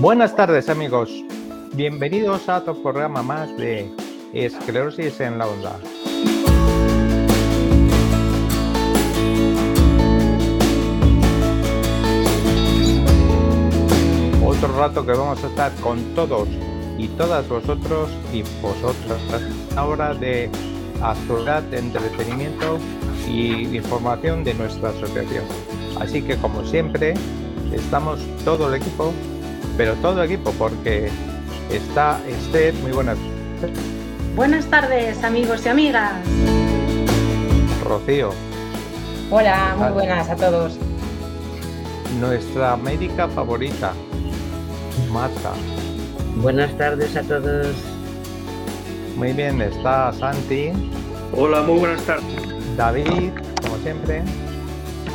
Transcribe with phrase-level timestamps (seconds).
[0.00, 1.10] Buenas tardes amigos,
[1.72, 3.90] bienvenidos a otro programa más de
[4.32, 5.76] Esclerosis en la Onda.
[14.46, 16.48] Otro rato que vamos a estar con todos
[16.96, 19.20] y todas vosotros y vosotras
[19.74, 20.48] ahora de
[21.02, 22.78] actualidad, entretenimiento
[23.28, 25.44] y información de nuestra asociación.
[25.98, 27.14] Así que como siempre,
[27.74, 29.12] estamos todo el equipo,
[29.78, 31.08] pero todo el equipo porque
[31.70, 33.16] está Esther, muy buenas.
[34.34, 36.12] Buenas tardes amigos y amigas.
[37.84, 38.30] Rocío.
[39.30, 40.76] Hola, muy buenas a todos.
[42.18, 43.92] Nuestra médica favorita,
[45.12, 45.52] Marta.
[46.36, 47.76] Buenas tardes a todos.
[49.16, 50.72] Muy bien, está Santi.
[51.36, 52.26] Hola, muy buenas tardes.
[52.76, 53.30] David,
[53.62, 54.24] como siempre.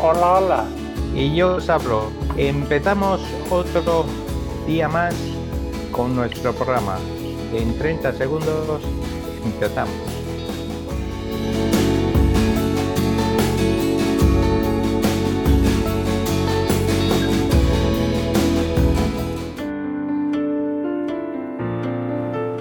[0.01, 0.65] Hola, hola.
[1.13, 2.09] Y yo os hablo.
[2.37, 4.05] Empezamos otro
[4.65, 5.15] día más
[5.91, 6.97] con nuestro programa.
[7.53, 8.81] En 30 segundos
[9.45, 9.93] empezamos.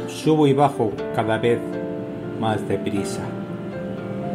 [0.09, 1.61] Subo y bajo cada vez
[2.39, 3.22] más deprisa.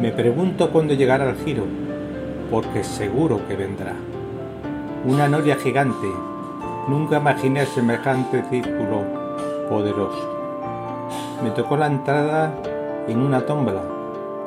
[0.00, 1.64] Me pregunto cuándo llegará el giro,
[2.50, 3.94] porque seguro que vendrá.
[5.06, 6.06] Una noria gigante.
[6.88, 9.04] Nunca imaginé semejante círculo
[9.68, 10.38] poderoso.
[11.42, 12.54] Me tocó la entrada
[13.06, 13.82] en una tómbola,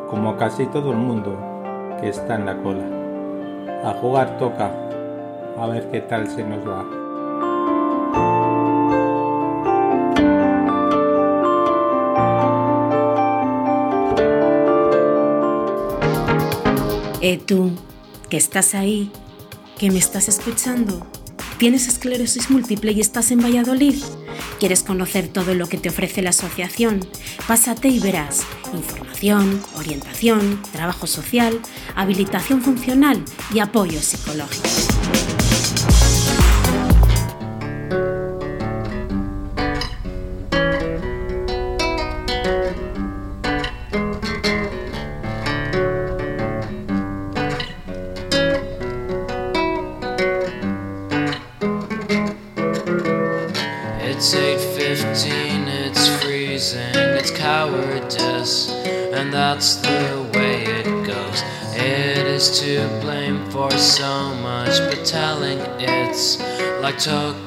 [0.09, 1.37] como casi todo el mundo
[1.99, 2.83] que está en la cola.
[3.83, 4.71] A jugar toca,
[5.55, 6.83] a ver qué tal se nos va.
[17.21, 17.69] Eh, tú,
[18.29, 19.11] que estás ahí,
[19.77, 21.05] que me estás escuchando,
[21.61, 23.93] ¿tienes esclerosis múltiple y estás en Valladolid?
[24.59, 27.05] ¿Quieres conocer todo lo que te ofrece la asociación?
[27.47, 28.41] Pásate y verás
[28.73, 31.59] información, orientación, trabajo social,
[31.93, 34.90] habilitación funcional y apoyo psicológico.
[66.91, 67.40] I talk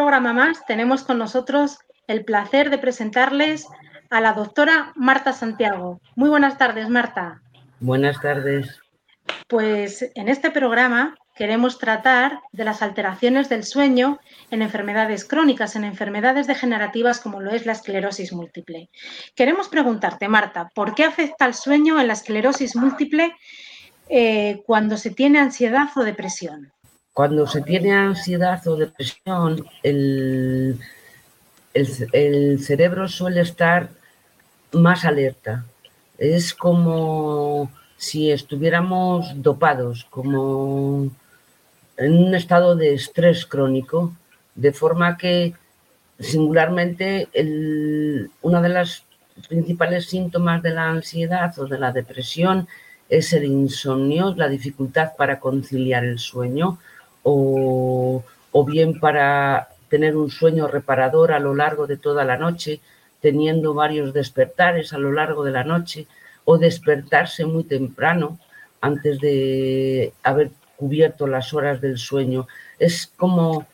[0.00, 0.64] programa más.
[0.64, 3.66] Tenemos con nosotros el placer de presentarles
[4.08, 6.00] a la doctora Marta Santiago.
[6.16, 7.42] Muy buenas tardes, Marta.
[7.80, 8.80] Buenas tardes.
[9.46, 14.18] Pues en este programa queremos tratar de las alteraciones del sueño
[14.50, 18.88] en enfermedades crónicas, en enfermedades degenerativas como lo es la esclerosis múltiple.
[19.34, 23.36] Queremos preguntarte, Marta, ¿por qué afecta el sueño en la esclerosis múltiple
[24.08, 26.72] eh, cuando se tiene ansiedad o depresión?
[27.20, 30.78] Cuando se tiene ansiedad o depresión, el,
[32.64, 33.90] cerebro suele estar
[34.72, 35.66] más alerta.
[36.16, 41.10] Es como si estuviéramos dopados, como
[41.98, 44.14] en un estado de estrés crónico,
[44.54, 45.52] de forma que
[46.18, 49.04] singularmente el, una de las
[49.46, 52.66] principales síntomas de la ansiedad o de la depresión
[53.10, 56.78] es el insomnio, la dificultad para conciliar el sueño
[57.22, 62.80] o, o bien para tener un sueño reparador a lo largo de toda la noche,
[63.20, 66.06] teniendo varios despertares a lo largo de la noche
[66.44, 68.38] o despertarse muy temprano
[68.80, 72.48] antes de haber cubierto las horas del sueño.
[72.78, 73.66] Es como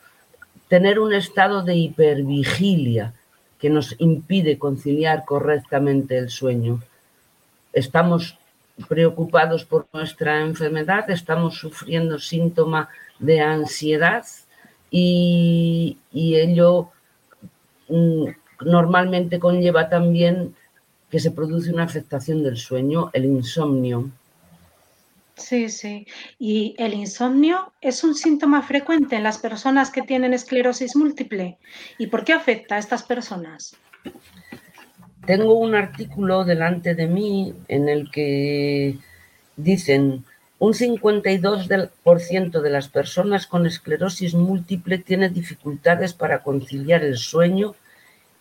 [0.67, 3.13] tener un estado de hipervigilia
[3.59, 6.81] que nos impide conciliar correctamente el sueño.
[7.73, 8.37] Estamos
[8.87, 12.89] preocupados por nuestra enfermedad, estamos sufriendo síntoma
[13.19, 14.25] de ansiedad
[14.91, 16.91] y, y ello
[17.89, 18.27] mm,
[18.65, 20.55] normalmente conlleva también
[21.09, 24.11] que se produce una afectación del sueño, el insomnio.
[25.35, 26.07] Sí, sí.
[26.39, 31.57] ¿Y el insomnio es un síntoma frecuente en las personas que tienen esclerosis múltiple?
[31.97, 33.75] ¿Y por qué afecta a estas personas?
[35.27, 38.97] Tengo un artículo delante de mí en el que
[39.57, 40.23] dicen
[40.57, 47.75] un 52% de las personas con esclerosis múltiple tiene dificultades para conciliar el sueño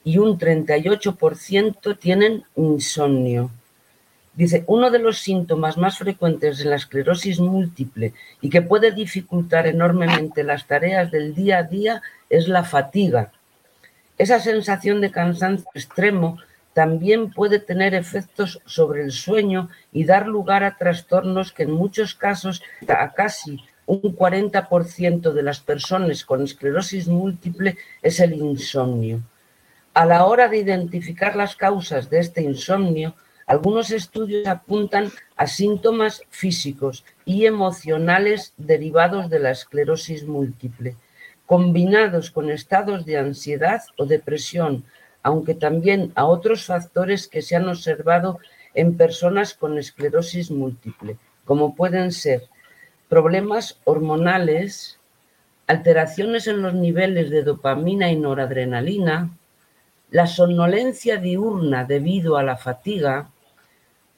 [0.05, 3.51] y un 38% tienen insomnio.
[4.35, 9.67] Dice, uno de los síntomas más frecuentes de la esclerosis múltiple y que puede dificultar
[9.67, 12.01] enormemente las tareas del día a día
[12.31, 13.33] es la fatiga.
[14.19, 16.39] Esa sensación de cansancio extremo
[16.77, 22.15] también puede tener efectos sobre el sueño y dar lugar a trastornos que en muchos
[22.15, 29.23] casos a casi un 40% de las personas con esclerosis múltiple es el insomnio.
[29.95, 33.15] A la hora de identificar las causas de este insomnio,
[33.47, 40.95] algunos estudios apuntan a síntomas físicos y emocionales derivados de la esclerosis múltiple,
[41.47, 44.85] combinados con estados de ansiedad o depresión,
[45.27, 48.39] aunque también a otros factores que se han observado
[48.75, 52.45] en personas con esclerosis múltiple, como pueden ser
[53.09, 55.01] problemas hormonales,
[55.67, 59.37] alteraciones en los niveles de dopamina y noradrenalina,
[60.13, 63.29] la somnolencia diurna debido a la fatiga,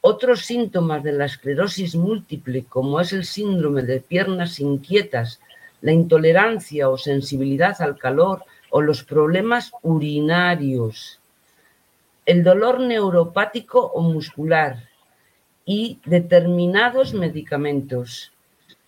[0.02, 5.40] otros síntomas de la esclerosis múltiple, como es el síndrome de piernas inquietas,
[5.80, 11.20] la intolerancia o sensibilidad al calor o los problemas urinarios,
[12.26, 14.88] el dolor neuropático o muscular
[15.64, 18.32] y determinados medicamentos.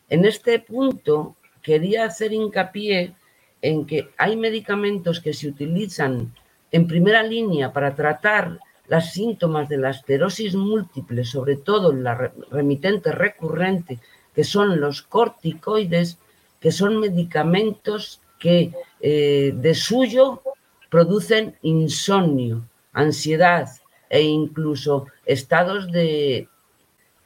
[0.09, 3.15] En este punto quería hacer hincapié
[3.63, 6.35] en que hay medicamentos que se utilizan
[6.73, 13.13] en primera línea para tratar las síntomas de la esclerosis múltiple, sobre todo la remitente
[13.13, 13.99] recurrente,
[14.35, 16.19] que son los corticoides,
[16.61, 20.43] que son medicamentos que eh, de suyo
[20.89, 23.69] producen insomnio, ansiedad
[24.09, 26.49] e incluso estados de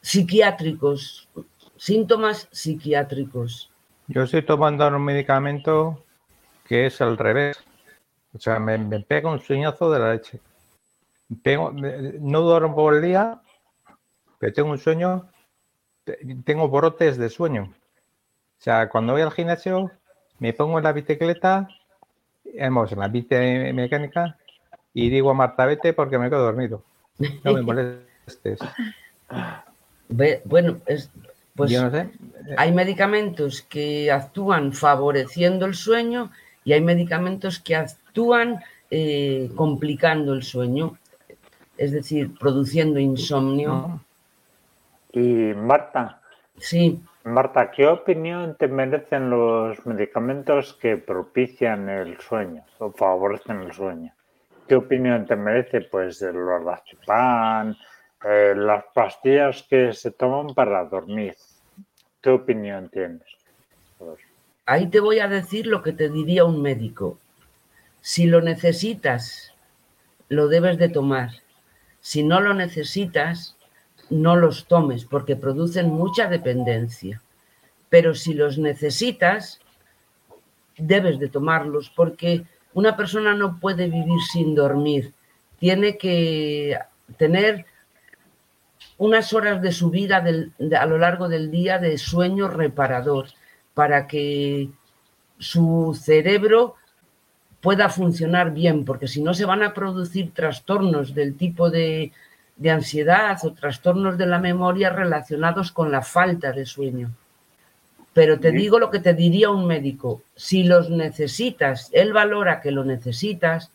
[0.03, 1.29] psiquiátricos,
[1.77, 3.71] síntomas psiquiátricos.
[4.09, 6.05] Yo estoy tomando un medicamento
[6.67, 7.57] que es al revés.
[8.35, 10.41] O sea, me, me pega un sueñazo de la leche.
[11.43, 13.41] Tengo, no duermo por el día,
[14.39, 15.31] pero tengo un sueño,
[16.45, 17.73] tengo brotes de sueño.
[18.59, 19.91] O sea, cuando voy al gimnasio,
[20.39, 21.69] me pongo en la bicicleta,
[22.45, 23.35] en la bici
[23.73, 24.37] mecánica,
[24.93, 26.83] y digo a Marta, vete porque me quedo dormido.
[27.43, 28.59] No me molestes.
[30.45, 31.11] Bueno, es,
[31.55, 31.73] pues
[32.57, 36.31] hay medicamentos que actúan favoreciendo el sueño
[36.65, 38.61] y hay medicamentos que actúan
[38.91, 40.99] eh, complicando el sueño
[41.77, 44.01] es decir, produciendo insomnio.
[45.13, 46.21] Y Marta.
[46.59, 47.01] Sí.
[47.25, 54.13] Marta, ¿qué opinión te merecen los medicamentos que propician el sueño o favorecen el sueño?
[54.69, 55.81] ¿Qué opinión te merece?
[55.81, 57.75] Pues los razepam,
[58.23, 61.35] eh, las pastillas que se toman para dormir.
[62.21, 63.23] ¿Qué opinión tienes?
[64.67, 67.19] Ahí te voy a decir lo que te diría un médico.
[68.03, 69.55] Si lo necesitas,
[70.29, 71.31] lo debes de tomar.
[72.01, 73.57] Si no lo necesitas,
[74.11, 77.23] no los tomes porque producen mucha dependencia.
[77.89, 79.61] Pero si los necesitas,
[80.77, 85.13] debes de tomarlos porque una persona no puede vivir sin dormir.
[85.59, 86.79] Tiene que
[87.17, 87.67] tener
[88.99, 90.25] unas horas de su vida
[90.79, 93.27] a lo largo del día de sueño reparador
[93.75, 94.71] para que
[95.39, 96.77] su cerebro
[97.61, 102.13] pueda funcionar bien, porque si no se van a producir trastornos del tipo de,
[102.71, 107.11] ansiedad o trastornos de la memoria relacionados con la falta de sueño.
[108.13, 112.71] Pero te digo lo que te diría un médico, si los necesitas, él valora que
[112.71, 113.73] lo necesitas,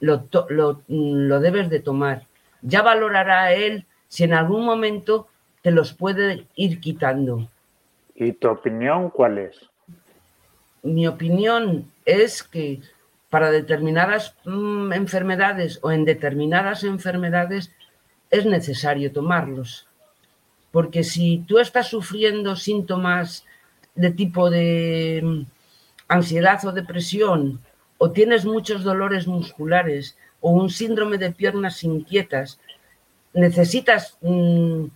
[0.00, 2.22] lo, lo, debes de tomar.
[2.62, 5.28] Ya valorará él si en algún momento
[5.60, 7.48] te los puede ir quitando.
[8.14, 9.56] ¿Y tu opinión cuál es?
[10.82, 12.80] Mi opinión es que
[13.28, 17.70] para determinadas mm, enfermedades o en determinadas enfermedades
[18.32, 19.86] es necesario tomarlos.
[20.72, 23.44] Porque si tú estás sufriendo síntomas
[23.94, 25.42] de tipo de mm,
[26.08, 27.60] ansiedad o depresión,
[27.98, 32.58] o tienes muchos dolores musculares, o un síndrome de piernas inquietas,
[33.34, 34.86] necesitas mm,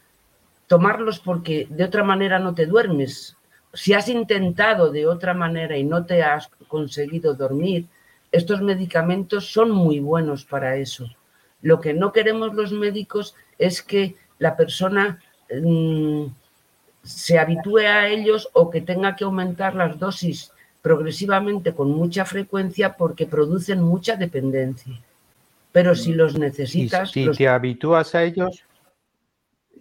[0.66, 3.36] tomarlos porque de otra manera no te duermes.
[3.74, 7.86] Si has intentado de otra manera y no te has conseguido dormir,
[8.32, 11.06] estos medicamentos son muy buenos para eso.
[11.66, 15.18] Lo que no queremos los médicos es que la persona
[15.52, 16.26] mm,
[17.02, 22.96] se habitúe a ellos o que tenga que aumentar las dosis progresivamente con mucha frecuencia
[22.96, 24.94] porque producen mucha dependencia.
[25.72, 27.10] Pero si los necesitas...
[27.10, 28.62] si los- te habitúas a ellos,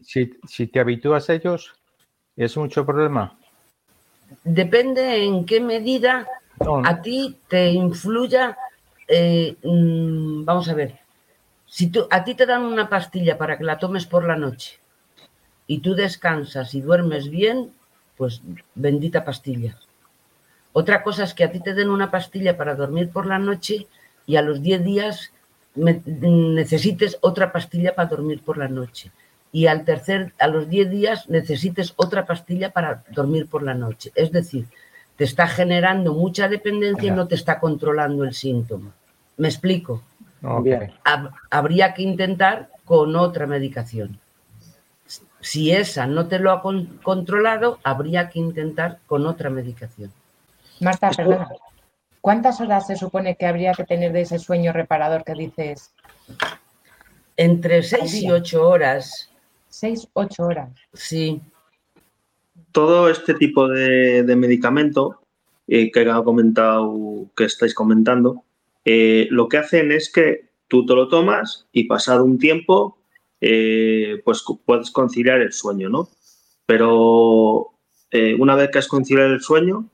[0.02, 1.76] si, si te habitúas a ellos,
[2.36, 3.38] ¿es mucho problema?
[4.44, 6.28] Depende en qué medida
[6.60, 6.90] No, no.
[6.90, 8.58] a ti te influya,
[9.08, 11.05] eh, mm, vamos a ver,
[11.68, 14.80] si tú, a ti te dan una pastilla para que la tomes por la noche
[15.68, 17.72] y tú descansas y duermes bien,
[18.18, 18.42] pues
[18.76, 19.78] bendita pastilla.
[20.74, 23.88] Otra cosa es que a ti te den una pastilla para dormir por la noche
[24.26, 25.32] y a los 10 días
[25.76, 29.12] necesites otra pastilla para dormir por la noche.
[29.52, 34.12] Y al tercer, a los 10 días necesites otra pastilla para dormir por la noche.
[34.16, 34.66] Es decir,
[35.16, 38.94] te está generando mucha dependencia y no te está controlando el síntoma.
[39.38, 40.04] ¿Me explico?
[40.48, 40.64] Ok.
[40.64, 40.92] Bien.
[41.04, 44.20] Hab- habría que intentar con otra medicación.
[45.42, 50.12] Si esa no te lo ha con- controlado, habría que intentar con otra medicación.
[50.82, 51.50] Marta, Esto- perdona.
[52.22, 55.94] ¿Cuántas horas se supone que habría que tener de ese sueño reparador que dices?
[57.38, 58.34] Entre 6 y día.
[58.34, 59.30] 8 horas,
[59.70, 60.70] Seis, ocho horas.
[60.94, 61.42] sí.
[62.72, 65.20] Todo este tipo de, de medicamento
[65.68, 68.44] eh, que ha comentado, que estáis comentando,
[68.86, 72.98] eh, lo que hacen es que tú te lo tomas y pasado un tiempo,
[73.42, 76.10] eh, pues puedes conciliar el sueño, ¿no?
[76.66, 77.72] Pero
[78.12, 79.90] eh, una vez que has conciliado el sueño,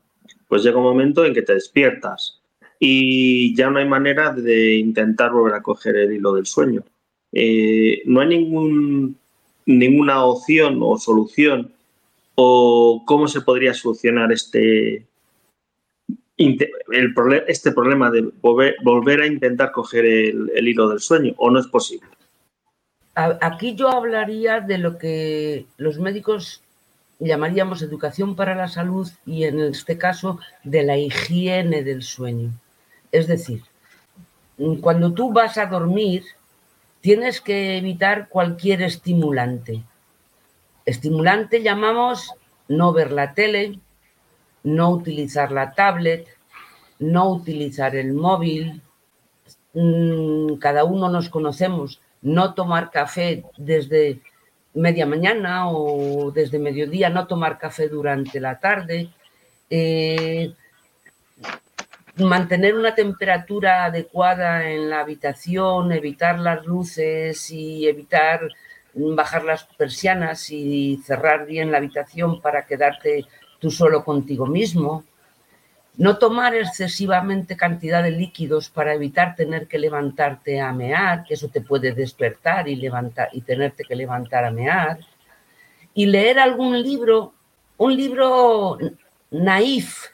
[0.47, 2.41] pues llega un momento en que te despiertas
[2.79, 6.83] y ya no hay manera de intentar volver a coger el hilo del sueño.
[7.33, 9.17] No hay ningún,
[9.65, 11.71] ninguna opción o solución
[12.35, 15.05] o cómo se podría solucionar este,
[17.47, 21.67] este problema de volver, a intentar coger el, el hilo del sueño o no es
[21.67, 22.07] posible.
[23.13, 26.63] Aquí yo hablaría de lo que los médicos
[27.19, 32.51] llamaríamos educación para la salud y en este caso de la higiene del sueño.
[33.11, 33.63] Es decir,
[34.81, 36.23] cuando tú vas a dormir,
[37.01, 39.83] tienes que evitar cualquier estimulante.
[40.85, 42.33] Estimulante llamamos
[42.67, 43.79] no ver la tele,
[44.63, 46.27] no utilizar la tablet,
[46.99, 48.81] no utilizar el móvil.
[49.73, 52.01] Mm, Cada uno nos conocemos.
[52.21, 54.21] No tomar café desde
[54.73, 59.09] media mañana o desde mediodía, no tomar café durante la tarde.
[59.69, 60.53] Eh,
[62.17, 68.49] mantener una temperatura adecuada en la habitación, evitar las luces y evitar
[68.93, 73.25] bajar las persianas y cerrar bien la habitación para quedarte
[73.61, 75.05] tú solo contigo mismo.
[75.97, 81.47] No tomar excesivamente cantidad de líquidos para evitar tener que levantarte a mear, que eso
[81.47, 84.99] te puede despertar y, levantar, y tenerte que levantar a mear.
[85.93, 87.33] Y leer algún libro,
[87.77, 88.77] un libro
[89.29, 90.07] naif,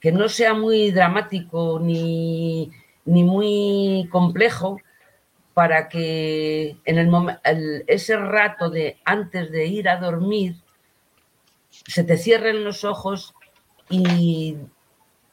[0.00, 2.70] que no sea muy dramático ni,
[3.04, 4.80] ni muy complejo,
[5.54, 7.10] para que en el,
[7.44, 10.56] el- ese rato de antes de ir a dormir
[11.86, 13.34] se te cierren los ojos
[13.88, 14.56] y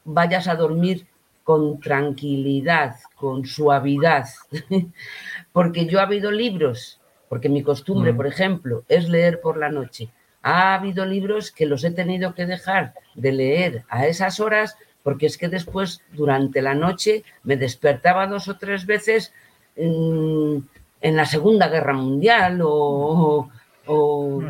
[0.04, 1.08] vayas a dormir
[1.44, 4.26] con tranquilidad, con suavidad.
[5.52, 7.00] porque yo ha habido libros,
[7.30, 8.18] porque mi costumbre, Mm.
[8.18, 10.10] por ejemplo, es leer por la noche.
[10.42, 15.28] Ha habido libros que los he tenido que dejar de leer a esas horas porque
[15.28, 19.34] es que después, durante la noche, me despertaba dos o tres veces
[19.78, 20.58] mm,
[21.02, 23.50] en la Segunda Guerra Mundial o,
[23.88, 24.42] o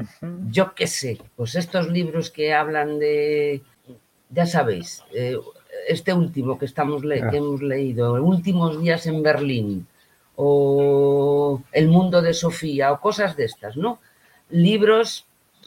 [0.49, 3.61] yo qué sé, pues estos libros que hablan de,
[4.29, 5.37] ya sabéis, eh,
[5.87, 9.87] este último que, estamos le- que hemos leído, Últimos días en Berlín,
[10.35, 13.99] o El mundo de Sofía, o cosas de estas, ¿no?
[14.49, 15.25] Libros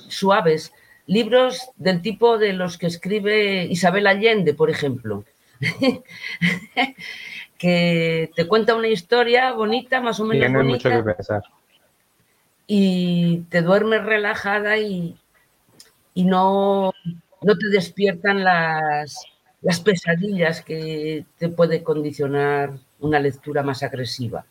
[0.08, 0.72] suaves,
[1.06, 5.24] libros del tipo de los que escribe Isabel Allende, por ejemplo,
[7.58, 11.42] que te cuenta una historia bonita, más o menos Tiene mucho bonita, que pensar.
[12.70, 15.16] Y te duermes relajada y,
[16.14, 16.92] y no,
[17.42, 19.24] no te despiertan las,
[19.62, 24.44] las pesadillas que te puede condicionar una lectura más agresiva.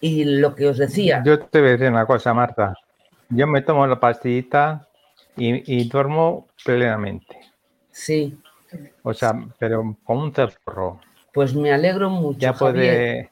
[0.00, 2.74] Y lo que os decía, Yo te voy a decir una cosa, Marta.
[3.30, 4.86] Yo me tomo la pastillita
[5.36, 7.38] y, y duermo plenamente.
[7.92, 8.36] sí,
[9.02, 11.00] O sea, pero con un cerro.
[11.32, 12.38] pues me alegro mucho.
[12.40, 12.74] Ya Javier.
[12.74, 13.30] puede.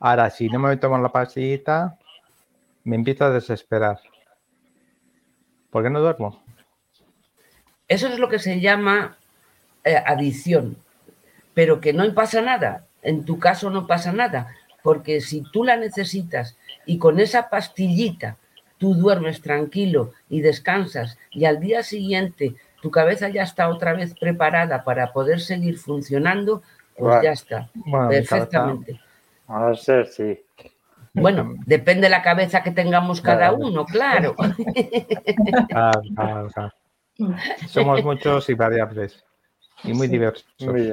[0.00, 1.98] Ahora, si no me tomo la pastillita,
[2.86, 3.98] me empiezo a desesperar.
[5.70, 6.40] ¿Por qué no duermo?
[7.88, 9.18] Eso es lo que se llama
[9.84, 10.76] eh, adicción,
[11.52, 12.86] pero que no pasa nada.
[13.02, 18.36] En tu caso no pasa nada, porque si tú la necesitas y con esa pastillita
[18.78, 24.14] tú duermes tranquilo y descansas y al día siguiente tu cabeza ya está otra vez
[24.14, 26.62] preparada para poder seguir funcionando,
[26.96, 29.00] pues Bueno, ya está, bueno, perfectamente.
[29.48, 30.40] A ser, sí.
[31.16, 34.34] Bueno, depende de la cabeza que tengamos cada uno, claro.
[35.68, 36.72] Claro, claro, claro.
[37.66, 39.24] Somos muchos y variables
[39.82, 40.46] y muy diversos.
[40.60, 40.92] Muy.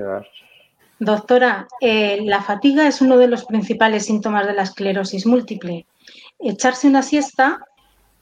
[0.99, 5.85] Doctora, eh, la fatiga es uno de los principales síntomas de la esclerosis múltiple.
[6.39, 7.65] Echarse una siesta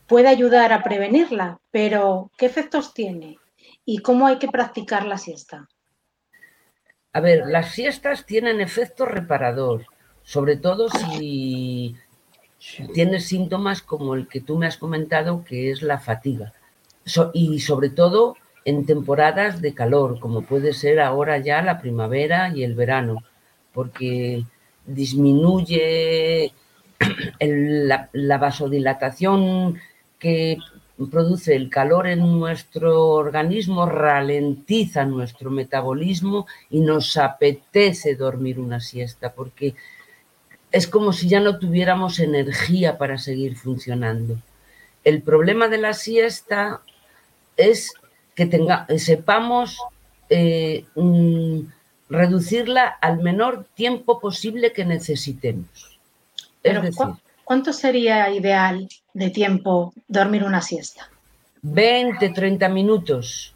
[0.07, 3.37] puede ayudar a prevenirla, pero ¿qué efectos tiene?
[3.85, 5.67] ¿Y cómo hay que practicar la siesta?
[7.13, 9.85] A ver, las siestas tienen efecto reparador,
[10.23, 11.95] sobre todo si
[12.93, 16.53] tienes síntomas como el que tú me has comentado, que es la fatiga.
[17.33, 22.63] Y sobre todo en temporadas de calor, como puede ser ahora ya la primavera y
[22.63, 23.23] el verano,
[23.73, 24.45] porque
[24.85, 26.53] disminuye
[27.39, 29.79] la, la vasodilatación
[30.19, 30.57] que
[31.09, 39.33] produce el calor en nuestro organismo, ralentiza nuestro metabolismo y nos apetece dormir una siesta,
[39.33, 39.73] porque
[40.71, 44.37] es como si ya no tuviéramos energía para seguir funcionando.
[45.03, 46.81] El problema de la siesta
[47.57, 47.93] es
[48.35, 49.77] que tenga, sepamos
[50.29, 51.59] eh, mm,
[52.09, 55.67] reducirla al menor tiempo posible que necesitemos.
[56.37, 61.09] Es Pero, decir, ¿cu- ¿cuánto sería ideal de tiempo dormir una siesta?
[61.63, 63.53] 20, 30 minutos.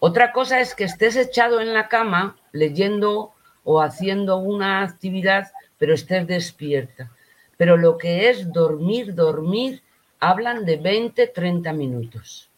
[0.00, 3.32] Otra cosa es que estés echado en la cama leyendo
[3.70, 7.10] o haciendo una actividad, pero estés despierta.
[7.58, 9.82] Pero lo que es dormir, dormir,
[10.20, 12.48] hablan de 20, 30 minutos.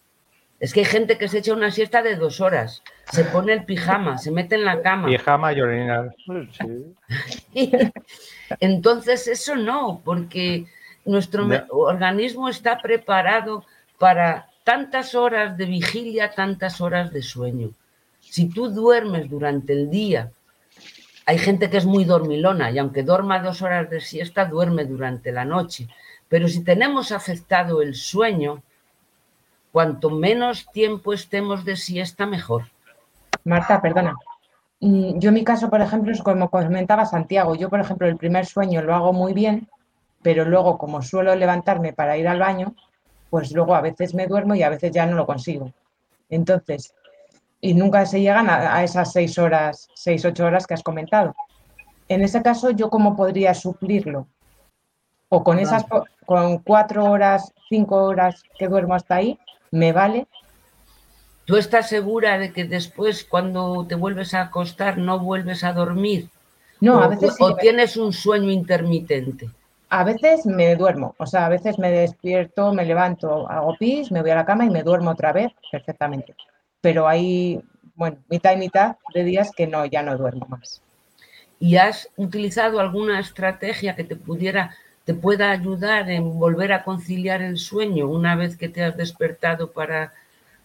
[0.60, 3.64] Es que hay gente que se echa una siesta de dos horas, se pone el
[3.64, 5.08] pijama, se mete en la cama.
[5.08, 6.14] Pijama y orinar.
[7.52, 7.72] Sí.
[8.60, 10.66] Entonces, eso no, porque
[11.04, 13.64] nuestro organismo está preparado
[13.98, 17.72] para tantas horas de vigilia, tantas horas de sueño.
[18.20, 20.30] Si tú duermes durante el día,
[21.26, 25.32] hay gente que es muy dormilona y aunque duerma dos horas de siesta, duerme durante
[25.32, 25.88] la noche.
[26.28, 28.62] Pero si tenemos afectado el sueño,
[29.72, 32.64] cuanto menos tiempo estemos de siesta, mejor.
[33.44, 34.14] Marta, perdona.
[34.80, 37.54] Mm, Yo en mi caso, por ejemplo, es como comentaba Santiago.
[37.54, 39.68] Yo, por ejemplo, el primer sueño lo hago muy bien,
[40.22, 42.74] pero luego, como suelo levantarme para ir al baño,
[43.30, 45.72] pues luego a veces me duermo y a veces ya no lo consigo.
[46.28, 46.94] Entonces,
[47.60, 51.34] y nunca se llegan a, a esas seis horas, seis, ocho horas que has comentado.
[52.08, 54.26] En ese caso, ¿yo cómo podría suplirlo?
[55.28, 55.84] O con esas,
[56.26, 59.38] con cuatro horas, cinco horas que duermo hasta ahí,
[59.70, 60.26] ¿me vale?
[61.44, 66.28] ¿Tú estás segura de que después, cuando te vuelves a acostar, no vuelves a dormir?
[66.80, 69.48] No, o, a veces sí o tienes un sueño intermitente.
[69.88, 74.22] A veces me duermo, o sea, a veces me despierto, me levanto, hago pis, me
[74.22, 76.34] voy a la cama y me duermo otra vez perfectamente.
[76.80, 77.60] Pero hay,
[77.94, 80.82] bueno, mitad y mitad de días que no, ya no duermo más.
[81.58, 87.42] ¿Y has utilizado alguna estrategia que te pudiera, te pueda ayudar en volver a conciliar
[87.42, 90.12] el sueño una vez que te has despertado para,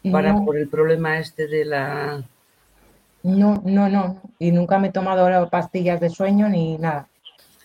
[0.10, 0.46] para No.
[0.46, 2.24] por el problema este de la
[3.24, 4.22] No, no, no.
[4.40, 7.08] Y nunca me he tomado pastillas de sueño ni nada.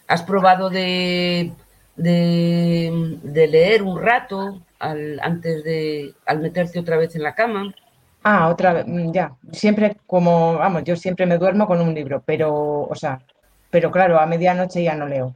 [0.09, 1.53] ¿Has probado de,
[1.95, 7.73] de, de leer un rato al, antes de al meterte otra vez en la cama?
[8.23, 9.33] Ah, otra vez, mm, ya.
[9.53, 13.21] Siempre como, vamos, yo siempre me duermo con un libro, pero, o sea,
[13.71, 15.35] pero claro, a medianoche ya no leo.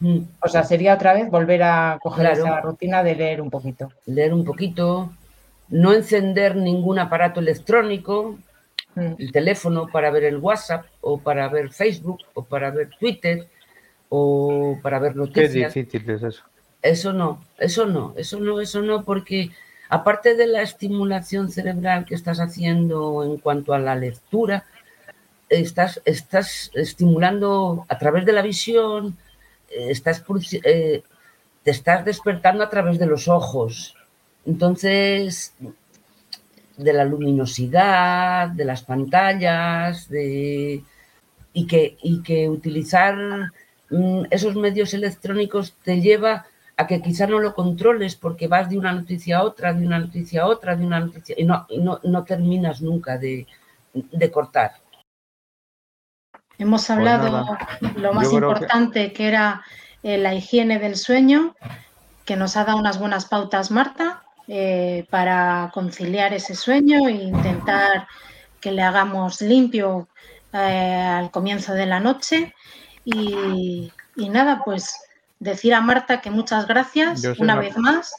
[0.00, 2.44] Mm, O sea, sería otra vez volver a coger Claro.
[2.44, 3.92] esa rutina de leer un poquito.
[4.06, 5.12] Leer un poquito,
[5.68, 8.38] no encender ningún aparato electrónico,
[8.94, 9.14] Mm.
[9.18, 13.46] el teléfono para ver el WhatsApp o para ver Facebook o para ver Twitter
[14.10, 15.72] o para ver Qué noticias.
[15.72, 16.42] difícil es eso.
[16.82, 19.50] Eso no, eso no, eso no, eso no, porque
[19.92, 24.64] aparte de la estimulación cerebral que estás haciendo en cuanto a la lectura,
[25.50, 29.18] estás, estás estimulando a través de la visión,
[29.68, 30.24] eh, estás,
[30.64, 31.02] eh,
[31.62, 33.94] te estás despertando a través de los ojos.
[34.46, 35.54] Entonces,
[36.78, 40.82] de la luminosidad, de las pantallas, de,
[41.52, 43.52] y, que, y que utilizar
[43.90, 46.46] mm, esos medios electrónicos te lleva
[46.82, 49.98] a que quizá no lo controles porque vas de una noticia a otra, de una
[49.98, 53.46] noticia a otra, de una noticia y no, no, no terminas nunca de,
[53.94, 54.72] de cortar.
[56.58, 57.58] Hemos hablado nada.
[57.96, 59.62] lo más Yo creo que- importante que, era
[60.02, 61.54] eh, la higiene del sueño,
[62.24, 68.06] que nos ha dado unas buenas pautas Marta eh, para conciliar ese sueño e intentar
[68.60, 70.08] que le hagamos limpio
[70.52, 72.54] eh, al comienzo de la noche.
[73.04, 74.94] Y, y nada, pues
[75.42, 77.68] decir a Marta que muchas gracias Yo una Marta.
[77.68, 78.14] vez más,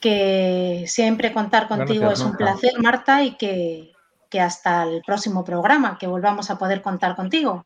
[0.00, 2.44] que siempre contar contigo Gracias, es un Marta.
[2.44, 3.92] placer, Marta, y que,
[4.30, 7.64] que hasta el próximo programa, que volvamos a poder contar contigo.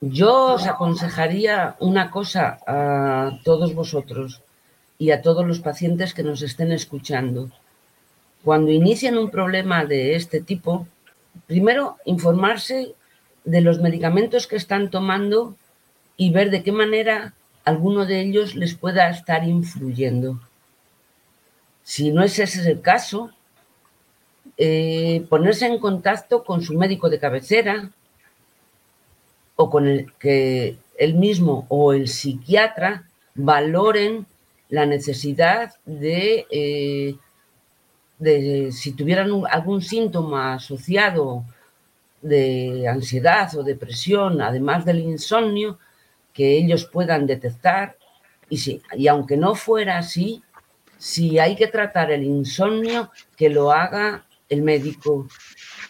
[0.00, 4.42] Yo os aconsejaría una cosa a todos vosotros
[4.98, 7.50] y a todos los pacientes que nos estén escuchando.
[8.44, 10.86] Cuando inician un problema de este tipo,
[11.46, 12.94] primero informarse
[13.44, 15.54] de los medicamentos que están tomando
[16.16, 17.32] y ver de qué manera
[17.66, 20.40] alguno de ellos les pueda estar influyendo.
[21.82, 23.30] Si no es ese el caso,
[24.56, 27.90] eh, ponerse en contacto con su médico de cabecera,
[29.56, 34.26] o con el que él mismo o el psiquiatra valoren
[34.68, 37.16] la necesidad de, eh,
[38.70, 41.44] si tuvieran algún síntoma asociado
[42.22, 45.78] de ansiedad o depresión, además del insomnio,
[46.36, 47.96] que ellos puedan detectar
[48.50, 50.42] y, si, y aunque no fuera así,
[50.98, 55.28] si hay que tratar el insomnio, que lo haga el médico,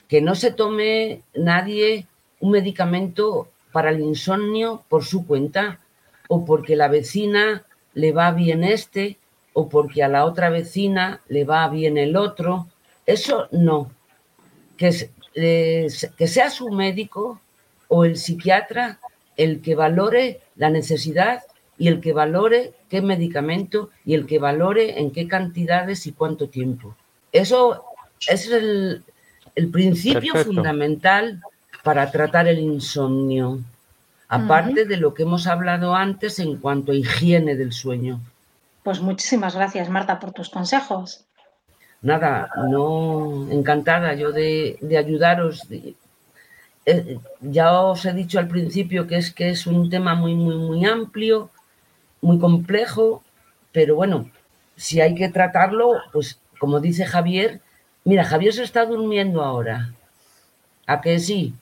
[0.07, 2.07] que no se tome nadie
[2.39, 5.81] un medicamento para el insomnio por su cuenta
[6.29, 9.19] o porque la vecina le va bien este
[9.53, 12.69] o porque a la otra vecina le va bien el otro.
[13.05, 13.91] Eso no.
[14.77, 17.41] Que, eh, que sea su médico
[17.89, 19.01] o el psiquiatra
[19.37, 21.43] el que valore la necesidad
[21.79, 26.49] y el que valore qué medicamento y el que valore en qué cantidades y cuánto
[26.49, 26.95] tiempo.
[27.33, 27.85] Eso,
[28.29, 29.03] es el,
[29.55, 30.55] el principio Perfecto.
[30.55, 31.43] fundamental
[31.85, 33.61] para tratar el insomnio,
[34.29, 38.21] aparte de lo que hemos hablado antes en cuanto a higiene del sueño.
[38.83, 41.25] Pues muchísimas gracias, Marta, por tus consejos.
[42.03, 45.69] Nada, no encantada yo de, de ayudaros.
[45.69, 45.95] de-
[46.87, 50.57] eh, ya os he dicho al principio que es que es un tema muy, muy,
[50.57, 51.51] muy amplio,
[52.21, 53.23] muy complejo,
[53.73, 54.31] pero bueno,
[54.77, 57.61] si hay que tratarlo, pues como dice Javier,
[58.05, 59.91] mira, Javier se está durmiendo ahora.
[60.87, 61.55] ¿A que sí?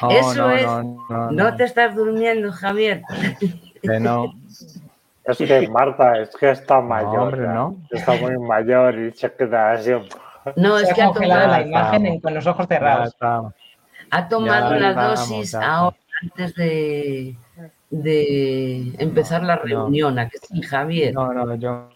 [0.00, 0.64] No, Eso no, es.
[0.64, 3.02] no, no, No no, te estás durmiendo, Javier.
[3.82, 4.32] que no.
[5.24, 7.40] Es que Marta, es que está mayor.
[7.40, 7.78] hombre.
[7.90, 9.90] Está muy mayor y se queda así.
[10.56, 13.14] No, es que ha tomado, la imagen en- con los ojos cerrados.
[14.10, 17.36] ha tomado vamos, dosis ahora antes de,
[17.90, 19.62] de empezar la no.
[19.62, 20.18] reunión.
[20.18, 21.14] ¿A que sí, Javier?
[21.14, 21.88] No, no, yo.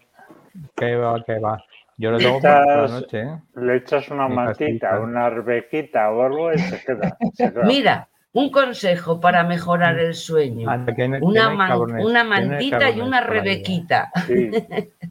[0.75, 1.63] Que va, que va.
[1.97, 3.37] Yo lo tomo por la noche, ¿eh?
[3.55, 4.99] Le echas una Mi mantita, pastita.
[4.99, 7.17] una arbequita o algo y se queda.
[7.33, 7.63] se queda.
[7.65, 10.75] Mira, un consejo para mejorar el sueño.
[10.77, 13.23] No- que Una, no man- una no mantita y una ¿eh?
[13.23, 14.11] rebequita.
[14.27, 14.51] Sí,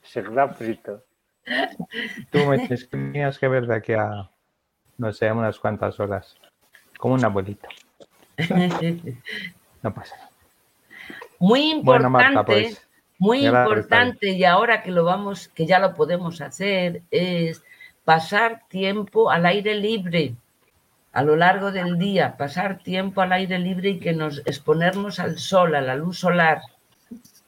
[0.03, 1.03] se queda frito.
[2.31, 4.31] Tú me tenías que ver de aquí a,
[4.99, 6.37] no sé, unas cuantas horas.
[6.99, 7.69] Como una abuelita.
[9.83, 10.31] No pasa nada.
[11.39, 12.89] Muy importante, Bueno, Marta, pues.
[13.19, 17.63] muy importante, y ahora que lo vamos, que ya lo podemos hacer, es
[18.05, 20.35] pasar tiempo al aire libre
[21.13, 25.39] a lo largo del día, pasar tiempo al aire libre y que nos exponernos al
[25.39, 26.61] sol, a la luz solar.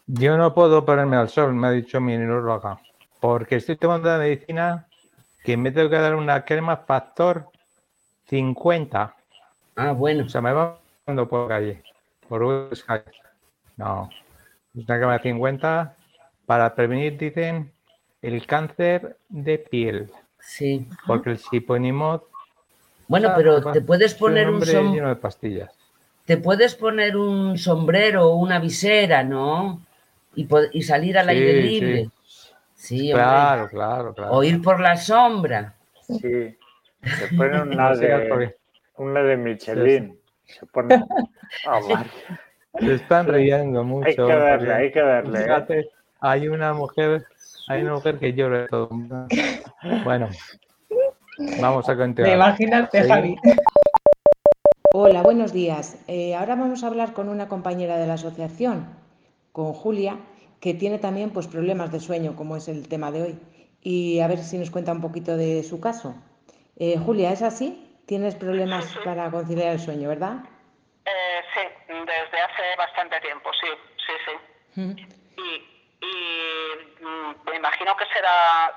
[0.06, 2.80] Yo no puedo ponerme al sol, me ha dicho mi neuróloga.
[3.20, 4.86] Porque estoy tomando la medicina
[5.44, 7.48] que me tengo que dar una crema factor
[8.28, 9.14] 50.
[9.76, 11.82] Ah, bueno, O sea, me va dando por calle.
[12.28, 12.70] Por.
[13.76, 14.10] No.
[14.74, 15.94] Es una crema de 50
[16.46, 17.72] para prevenir, dicen,
[18.22, 20.10] el cáncer de piel.
[20.40, 20.86] sí.
[21.06, 22.22] Porque el siponimod
[23.08, 25.70] Bueno, Ah, pero te puedes poner un som- lleno de pastillas.
[26.26, 29.80] te puedes poner un sombrero o una visera, ¿no?
[30.36, 32.04] Y, salir al Sí, aire libre.
[32.04, 32.10] Sí,
[32.96, 34.32] Claro, claro, claro.
[34.32, 35.74] O ir por la sombra.
[36.02, 36.56] Sí.
[37.02, 38.56] Se pone una de,
[38.96, 40.18] una de Michelin.
[40.44, 41.04] Se pone.
[42.80, 44.06] Se están riendo mucho.
[44.08, 45.38] Hay que verle, hay que verle.
[45.40, 45.42] ¿eh?
[45.42, 47.26] fíjate, hay una mujer,
[47.68, 48.88] hay una mujer que llora de todo.
[50.04, 50.28] Bueno,
[51.60, 52.34] vamos a ¿Te continuar.
[52.36, 52.98] imaginas, Sí.
[53.08, 53.36] Javi?
[54.94, 55.98] Hola, buenos días.
[56.06, 58.86] Eh, ahora vamos a hablar con una compañera de la asociación,
[59.52, 60.16] con Julia,
[60.60, 63.38] que tiene también pues, problemas de sueño, como es el tema de hoy.
[63.82, 66.14] Y a ver si nos cuenta un poquito de su caso.
[66.76, 67.84] Eh, Julia, ¿es así?
[68.06, 68.98] Tienes problemas Sí, sí.
[69.04, 70.36] para conciliar el sueño, ¿verdad?
[71.04, 73.68] Eh, sí, desde hace bastante tiempo, sí,
[74.06, 75.06] sí, sí.
[75.36, 78.74] Y, y, mm, me imagino que será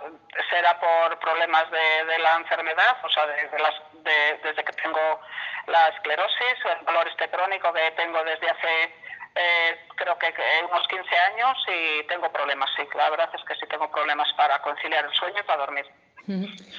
[0.49, 4.99] será por problemas de, de la enfermedad, o sea, desde, las, de- desde que tengo
[5.67, 8.93] la esclerosis, el dolor este crónico que tengo desde hace
[9.35, 10.33] eh, creo que
[10.69, 12.83] unos 15 años y tengo problemas, sí.
[12.95, 15.85] La verdad es que sí tengo problemas para conciliar el sueño y para dormir.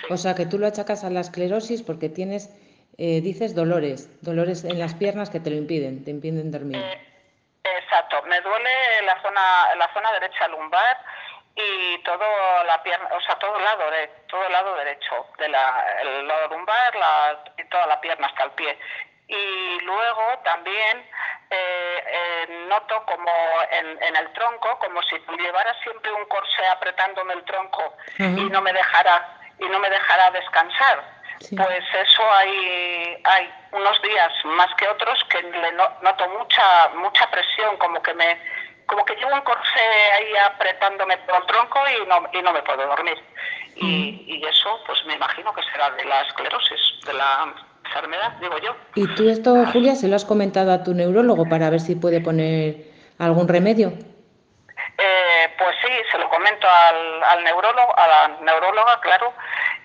[0.08, 2.50] O sea, que tú lo achacas a la esclerosis porque tienes
[2.98, 6.76] eh, dices dolores, dolores en las piernas que te lo impiden, te impiden dormir.
[6.76, 7.00] Eh,
[7.64, 10.98] exacto, me duele la zona, la zona derecha lumbar
[11.54, 13.84] y todo la pierna, o sea, todo el lado,
[14.28, 18.44] todo el lado derecho, de la, el lado lumbar la, y toda la pierna hasta
[18.44, 18.78] el pie.
[19.28, 21.08] Y luego también
[21.50, 23.30] eh, eh, noto como
[23.70, 28.60] en, en, el tronco, como si llevara siempre un corsé apretándome el tronco y no
[28.62, 31.22] me dejara y no me dejara descansar.
[31.56, 37.76] Pues eso hay, hay unos días más que otros que le noto mucha mucha presión,
[37.78, 38.40] como que me
[38.86, 42.62] como que llevo un corsé ahí apretándome por el tronco y no, y no me
[42.62, 43.22] puedo dormir.
[43.76, 47.54] Y, y eso, pues me imagino que será de la esclerosis, de la
[47.92, 48.76] enfermedad, digo yo.
[48.94, 52.20] ¿Y tú esto, Julia, se lo has comentado a tu neurólogo para ver si puede
[52.20, 52.76] poner
[53.18, 53.92] algún remedio?
[54.98, 59.32] Eh, pues sí, se lo comento al, al neurólogo, a la neuróloga, claro.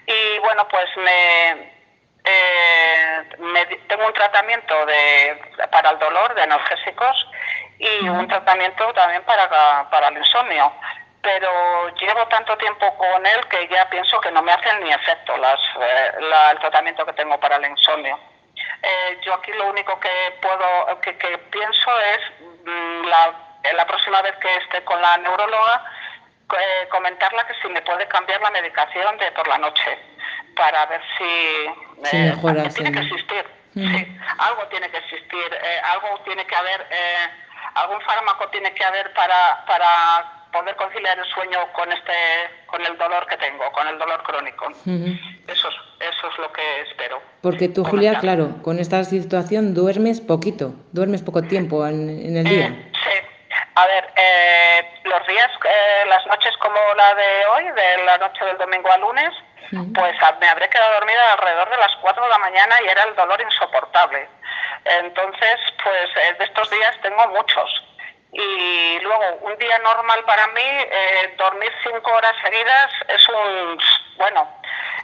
[0.05, 1.77] Y bueno, pues me,
[2.27, 5.39] eh, tengo un tratamiento de,
[5.71, 7.27] para el dolor de analgésicos
[7.79, 10.71] y un tratamiento también para, para el insomnio.
[11.27, 15.35] Pero llevo tanto tiempo con él que ya pienso que no me hacen ni efecto
[15.35, 16.11] las, eh,
[16.51, 18.17] el tratamiento que tengo para el insomnio.
[18.81, 20.09] Eh, yo aquí lo único que
[20.41, 22.19] puedo, que, que pienso es
[22.63, 23.33] mm, la,
[23.75, 25.83] la próxima vez que esté con la neuróloga,
[26.57, 29.99] eh, comentarla que si me puede cambiar la medicación de por la noche
[30.55, 33.45] para ver si, si mejora, tiene que existir.
[33.73, 37.29] Sí, algo tiene que existir eh, algo tiene que haber eh,
[37.75, 42.13] algún fármaco tiene que haber para para poder conciliar el sueño con este
[42.67, 44.67] con el dolor que tengo con el dolor crónico.
[45.47, 47.21] Eso es, eso es lo que espero.
[47.41, 52.43] Porque tú Julia claro con esta situación duermes poquito duermes poco tiempo en, en el
[52.45, 52.67] día.
[52.91, 53.27] sí.
[53.75, 58.43] A ver, eh, los días, eh, las noches como la de hoy, de la noche
[58.43, 59.31] del domingo al lunes,
[59.93, 63.15] pues me habré quedado dormida alrededor de las 4 de la mañana y era el
[63.15, 64.27] dolor insoportable.
[64.85, 67.83] Entonces, pues eh, de estos días tengo muchos.
[68.33, 70.61] Y luego, un día normal para mí,
[71.37, 73.77] dormir 5 horas seguidas es un,
[74.17, 74.47] bueno,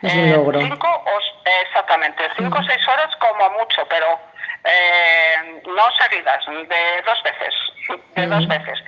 [0.01, 0.61] es un logro.
[0.61, 1.19] Cinco o,
[1.63, 4.19] exactamente, 5 o 6 horas como mucho, pero
[4.65, 7.53] eh, no seguidas, de dos veces,
[8.15, 8.79] de dos veces.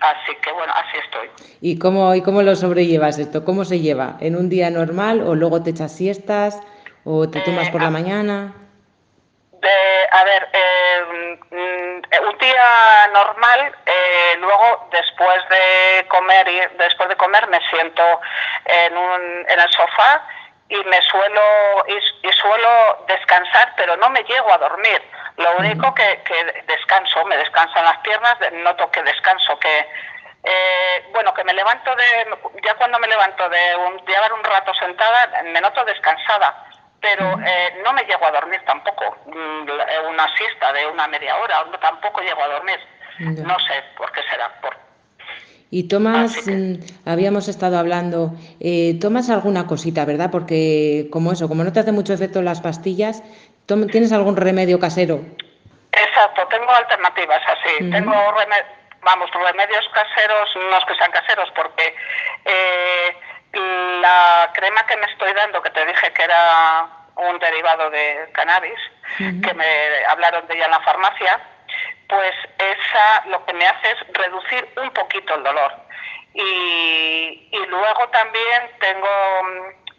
[0.00, 1.28] Así que bueno, así estoy.
[1.60, 3.44] ¿Y cómo, ¿Y cómo lo sobrellevas esto?
[3.44, 4.16] ¿Cómo se lleva?
[4.20, 6.58] ¿En un día normal o luego te echas siestas
[7.04, 8.52] o te tomas por la eh,
[9.60, 10.08] mañana?
[10.12, 11.04] a ver, eh,
[11.50, 13.74] mm, un día normal,
[14.38, 18.20] luego después de comer y después de comer me siento
[18.64, 20.22] en, un, en el sofá
[20.68, 25.02] y me suelo y, suelo descansar, pero no me llego a dormir.
[25.36, 29.86] Lo único que, que descanso, me descansan las piernas, noto que descanso, que
[30.42, 34.72] eh, bueno, que me levanto de, ya cuando me levanto de un, llevar un rato
[34.74, 36.64] sentada, me noto descansada,
[37.00, 39.16] pero eh, no me llego a dormir tampoco.
[39.26, 39.68] Mm,
[40.10, 42.78] una siesta de una media hora, tampoco llego a dormir.
[43.18, 44.74] No sé por qué será, por,
[45.70, 50.30] y tomas, mm, habíamos estado hablando, eh, tomas alguna cosita, ¿verdad?
[50.32, 53.22] Porque como eso, como no te hace mucho efecto las pastillas,
[53.66, 55.20] ¿tienes algún remedio casero?
[55.92, 57.90] Exacto, tengo alternativas así.
[57.90, 58.12] Tengo,
[59.02, 61.94] vamos, remedios caseros, no es que sean caseros, porque
[62.44, 63.16] eh,
[63.52, 66.86] la crema que me estoy dando, que te dije que era
[67.16, 68.78] un derivado de cannabis,
[69.18, 71.40] que me hablaron de ella en la farmacia,
[72.08, 75.72] pues esa lo que me hace es reducir un poquito el dolor.
[76.32, 79.08] Y, y luego también tengo,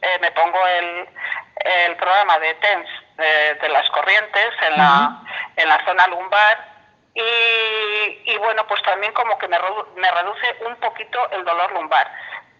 [0.01, 1.09] eh, me pongo el,
[1.57, 2.89] el programa de TENS
[3.61, 5.21] de, las corrientes en, la,
[5.57, 6.71] en la zona lumbar
[7.13, 9.57] y, y, bueno, pues también como que me,
[9.97, 12.09] me reduce un poquito el dolor lumbar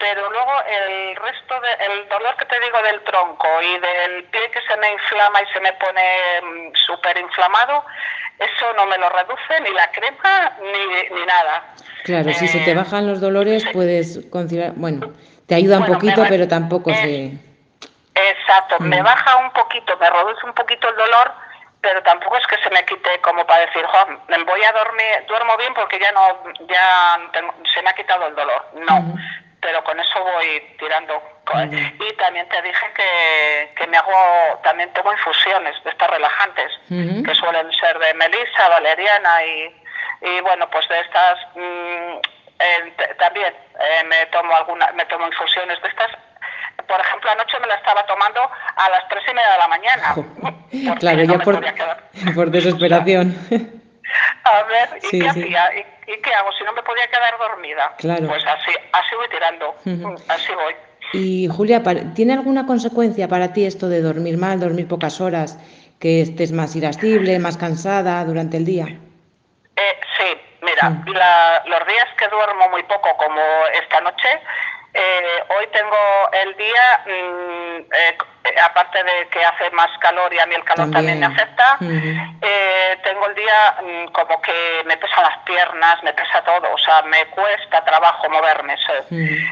[0.02, 4.60] pero luego el resto del dolor que te digo del tronco y del pie que
[4.62, 6.02] se me inflama y se me pone
[6.42, 7.86] mm, súper inflamado,
[8.40, 11.64] eso no me lo reduce ni la crema ni, ni nada.
[12.04, 15.14] Claro, si se te eh, bajan los dolores puedes considerar, bueno,
[15.46, 17.34] te ayuda un poquito, pero tampoco se...
[18.16, 19.06] Exacto, me mm.
[19.06, 21.32] baja un poquito, me reduce un poquito el dolor,
[21.80, 23.86] pero tampoco es que se me quite como para decir,
[24.28, 27.20] me voy a dormir, duermo bien porque ya no, ya
[27.72, 28.66] se me ha quitado el dolor.
[28.88, 29.16] No,
[29.62, 31.22] pero con eso voy tirando.
[32.00, 37.36] Y también te dije que, que, me hago, también tengo infusiones de estas relajantes, que
[37.36, 39.76] suelen ser de melisa, valeriana y,
[40.22, 45.90] y bueno, pues de estas mm, también eh, me tomo alguna, me tomo infusiones de
[45.90, 46.12] estas.
[46.88, 48.42] Por ejemplo, anoche me la estaba tomando
[48.76, 50.96] a las tres y media de la mañana.
[51.00, 51.62] claro, ya por,
[52.36, 53.36] por desesperación.
[54.44, 55.70] A ver, ¿y qué hacía?
[56.08, 57.94] ¿Y, qué hago si no me podía quedar dormida?
[57.98, 58.28] Claro.
[58.28, 59.76] Pues así, así voy tirando,
[60.28, 60.76] así voy.
[61.14, 61.82] Y Julia,
[62.16, 65.58] ¿tiene alguna consecuencia para ti esto de dormir mal, dormir pocas horas,
[66.00, 68.88] que estés más irascible, más cansada durante el día?
[68.88, 71.06] Eh, sí, mira, mm.
[71.06, 73.42] los días que duermo muy poco, como
[73.82, 74.28] esta noche,
[74.94, 78.18] eh, hoy tengo el día, mm, eh,
[78.62, 83.00] aparte de que hace más calor y a mí el calor también, me afecta, eh,
[83.02, 87.04] tengo el día mm, como que me pesan las piernas, me pesa todo, o sea,
[87.04, 88.76] me cuesta trabajo moverme,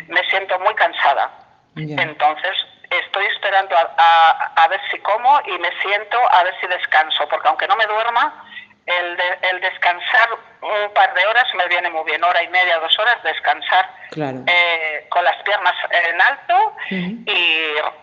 [0.07, 1.31] me siento muy cansada.
[1.75, 2.57] Entonces,
[2.89, 7.47] estoy esperando a, a, ver si como y me siento a ver si descanso, porque
[7.47, 8.43] aunque no me duerma,
[8.85, 9.17] el,
[9.49, 10.29] el descansar
[10.61, 13.88] un par de horas me viene muy bien, hora y media, dos horas, descansar
[14.21, 16.75] eh, con las piernas en alto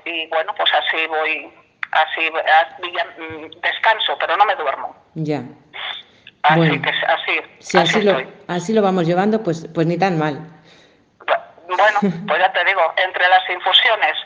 [0.05, 1.53] y, bueno, pues así voy,
[1.93, 4.97] así, mm, descanso, pero no me duermo.
[5.15, 5.43] Ya.
[6.43, 7.41] Así que así.
[7.59, 10.39] Si así, lo, así lo vamos llevando, pues, pues ni tan mal.
[11.69, 11.99] Bueno,
[12.29, 14.17] pues ya te digo, entre las infusiones,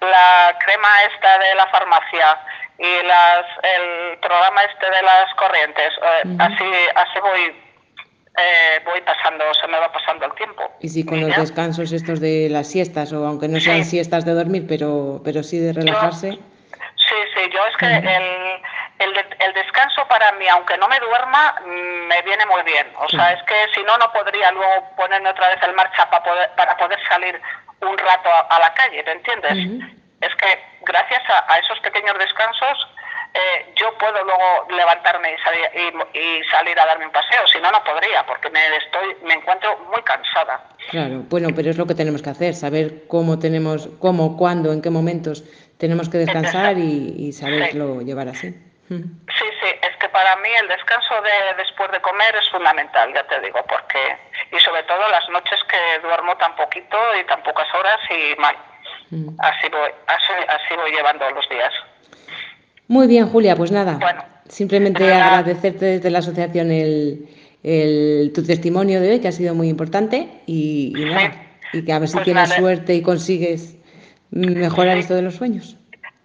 [0.00, 2.38] la crema esta de la farmacia
[2.78, 7.64] y las, el programa este de las corrientes, eh, así, así voy
[8.36, 10.70] eh, voy pasando, se me va pasando el tiempo.
[10.80, 14.32] Y si con los descansos estos de las siestas, o aunque no sean siestas de
[14.32, 16.32] dormir, pero, pero sí de relajarse.
[16.32, 17.86] sí, sí, yo es que
[18.98, 22.86] el, el, descanso para mí, aunque no me duerma, mm, me viene muy bien.
[22.98, 26.24] O sea, es que si no, no podría luego ponerme otra vez en marcha para
[26.24, 27.40] poder, para poder salir
[27.80, 29.90] un rato a, la calle, ¿te entiendes?
[30.20, 32.88] Es que gracias a esos pequeños descansos
[33.34, 35.68] eh, yo puedo luego levantarme y salir,
[36.14, 39.76] y, salir a darme un paseo, si no, no podría, porque me, estoy, me encuentro
[39.92, 40.62] muy cansada.
[40.90, 44.80] Claro, bueno, pero es lo que tenemos que hacer, saber cómo tenemos, cómo, cuándo, en
[44.80, 45.42] qué momentos
[45.78, 48.54] tenemos que descansar y, saberlo llevar así.
[48.88, 53.26] Sí, sí, es que para mí el descanso de después de comer es fundamental, ya
[53.26, 54.16] te digo, porque
[54.52, 58.56] y sobre todo las noches que duermo tan poquito y tan pocas horas y mal.
[59.38, 61.72] Así voy, así, así voy llevando los días.
[62.88, 63.98] Muy bien, Julia, pues nada.
[64.48, 70.42] simplemente agradecerte desde la asociación el, tu testimonio de hoy, que ha sido muy importante,
[70.46, 71.32] y, nada,
[71.72, 73.76] y que a ver si pues tienes suerte y consigues
[74.30, 75.76] mejorar esto de los sueños.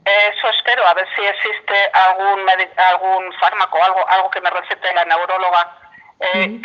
[0.06, 2.40] Eso espero, a ver si existe algún
[2.78, 5.78] algún fármaco, algo algo que me recete la neuróloga
[6.20, 6.62] eh,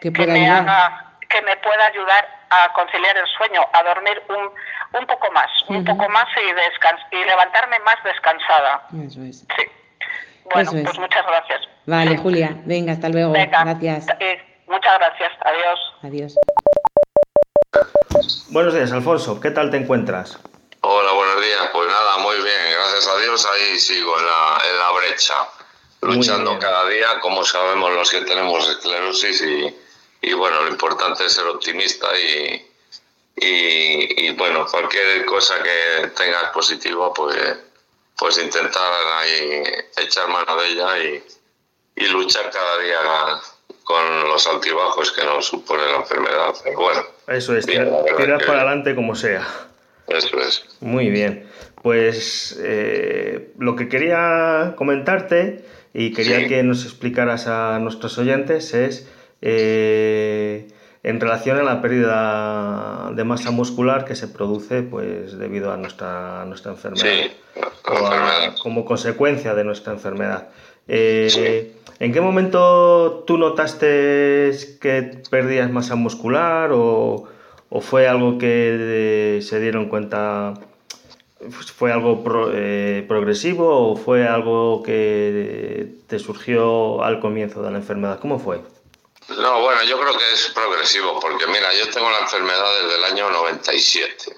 [0.00, 5.00] que, que, me haga, que me pueda ayudar a conciliar el sueño, a dormir un,
[5.00, 8.82] un poco más, un poco más y, y levantarme más descansada.
[9.06, 9.38] Eso es.
[9.40, 9.64] Sí.
[10.52, 11.60] Bueno, pues muchas gracias.
[11.86, 13.32] Vale, Julia, venga, hasta luego.
[13.32, 14.06] gracias.
[14.66, 15.94] muchas gracias, adiós.
[16.02, 16.34] Adiós.
[18.50, 20.40] Buenos días, Alfonso, ¿qué tal te encuentras?
[20.80, 21.68] Hola, buenos días.
[21.72, 25.34] Pues nada, muy bien, gracias a Dios ahí sigo en la, en la brecha,
[26.02, 29.76] luchando cada día, como sabemos los que tenemos esclerosis y,
[30.22, 32.66] y bueno, lo importante es ser optimista y,
[33.36, 37.58] y, bueno, cualquier cosa que tengas positiva, pues,
[38.18, 39.62] pues intentar ahí
[39.96, 41.22] echar mano de ella y,
[41.96, 42.98] y luchar cada día
[43.84, 46.54] con los altibajos que nos supone la enfermedad.
[46.62, 47.02] Pero bueno.
[47.26, 47.88] Eso es, tirar,
[48.46, 49.46] para adelante como sea.
[50.06, 50.64] Eso es.
[50.80, 51.48] Muy bien.
[51.82, 59.08] Pues eh, lo que quería comentarte y quería que nos explicaras a nuestros oyentes es
[59.42, 60.68] eh,
[61.02, 66.44] en relación a la pérdida de masa muscular que se produce pues debido a nuestra,
[66.44, 67.30] nuestra enfermedad,
[68.62, 70.48] como consecuencia de nuestra enfermedad.
[70.88, 74.50] Eh, ¿En qué momento tú notaste
[74.80, 77.28] que perdías masa muscular o,
[77.80, 80.54] fue algo que se dieron cuenta?
[81.48, 82.22] ¿Fue algo
[82.52, 88.18] eh, progresivo o fue algo que te surgió al comienzo de la enfermedad?
[88.18, 88.60] ¿Cómo fue?
[89.36, 93.04] No, bueno, yo creo que es progresivo, porque mira, yo tengo la enfermedad desde el
[93.04, 94.36] año 97.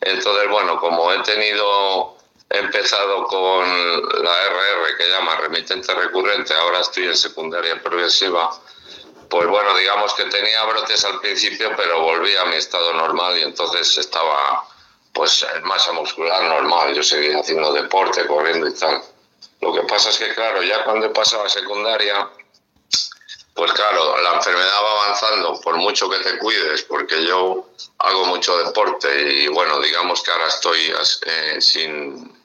[0.00, 2.16] Entonces, bueno, como he tenido,
[2.50, 8.50] he empezado con la RR, que llama remitente recurrente, ahora estoy en secundaria progresiva,
[9.28, 13.42] pues bueno, digamos que tenía brotes al principio, pero volví a mi estado normal y
[13.42, 14.64] entonces estaba
[15.12, 16.94] pues en masa muscular normal.
[16.94, 19.02] Yo seguía haciendo deporte, corriendo y tal.
[19.60, 22.28] Lo que pasa es que, claro, ya cuando he pasado a secundaria,
[23.54, 28.56] pues claro, la enfermedad va avanzando por mucho que te cuides, porque yo hago mucho
[28.58, 30.92] deporte y bueno, digamos que ahora estoy
[31.26, 32.40] eh, sin,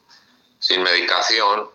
[0.60, 1.70] sin medicación,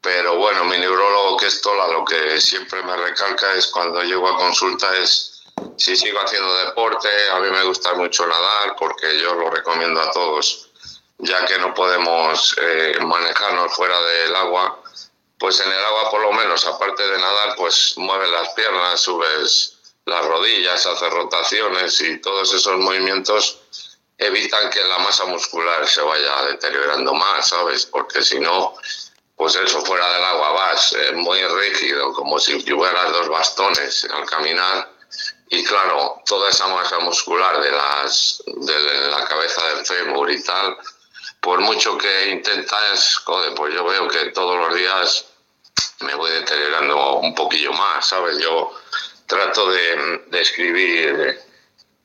[0.00, 4.28] pero bueno, mi neurólogo que es Tola lo que siempre me recalca es cuando llego
[4.28, 5.30] a consulta es
[5.76, 10.10] si sigo haciendo deporte, a mí me gusta mucho nadar porque yo lo recomiendo a
[10.10, 10.70] todos,
[11.18, 14.79] ya que no podemos eh, manejarnos fuera del agua,
[15.40, 19.78] pues en el agua por lo menos, aparte de nadar, pues mueves las piernas, subes
[20.04, 23.58] las rodillas, haces rotaciones y todos esos movimientos
[24.18, 27.86] evitan que la masa muscular se vaya deteriorando más, ¿sabes?
[27.86, 28.74] Porque si no,
[29.34, 34.26] pues eso, fuera del agua vas eh, muy rígido, como si tuvieras dos bastones al
[34.26, 34.92] caminar.
[35.48, 40.76] Y claro, toda esa masa muscular de, las, de la cabeza del fémur y tal,
[41.40, 45.29] por mucho que intentas, joder, pues yo veo que todos los días
[46.00, 48.38] me voy deteriorando un poquillo más, ¿sabes?
[48.38, 48.72] Yo
[49.26, 51.40] trato de, de escribir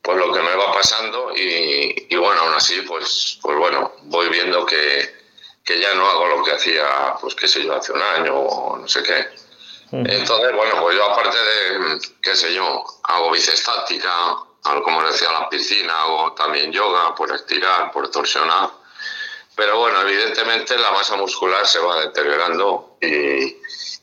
[0.02, 4.28] pues lo que me va pasando y, y, bueno, aún así, pues, pues bueno, voy
[4.28, 5.16] viendo que,
[5.64, 8.78] que ya no hago lo que hacía, pues qué sé yo, hace un año o
[8.78, 9.26] no sé qué.
[9.90, 15.48] Entonces, bueno, pues yo aparte de, qué sé yo, hago bicestática, algo como decía la
[15.48, 18.70] piscina, hago también yoga por estirar, por torsionar.
[19.56, 23.56] Pero bueno, evidentemente la masa muscular se va deteriorando y,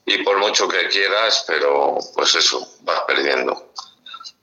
[0.06, 3.72] y por mucho que quieras, pero pues eso, vas perdiendo.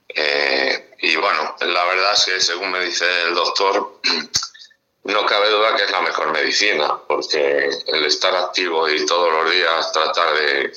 [0.07, 3.99] Eh, y bueno, la verdad es que según me dice el doctor,
[5.03, 9.51] no cabe duda que es la mejor medicina, porque el estar activo y todos los
[9.51, 10.73] días tratar de,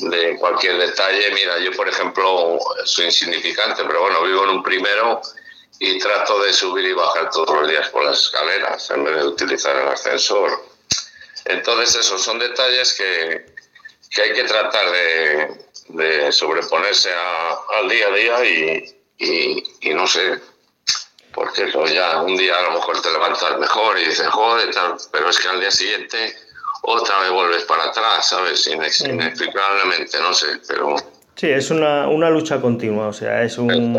[0.00, 5.22] de cualquier detalle, mira, yo por ejemplo soy insignificante, pero bueno, vivo en un primero
[5.80, 9.26] y trato de subir y bajar todos los días por las escaleras en vez de
[9.26, 10.50] utilizar el ascensor.
[11.44, 13.46] Entonces esos son detalles que,
[14.10, 15.48] que hay que tratar de,
[15.88, 20.40] de sobreponerse a, al día a día y, y, y, no sé,
[21.32, 24.96] porque eso ya un día a lo mejor te levantas mejor y dices, joder, tal,
[25.12, 26.34] pero es que al día siguiente
[26.82, 28.66] otra vez vuelves para atrás, ¿sabes?
[28.66, 30.96] Inex inexplicablemente, no sé, pero...
[31.34, 33.96] Sí, es una, una lucha continua, o sea, es un,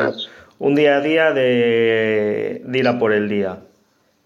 [0.60, 3.64] un día a día de, de ir a por el día.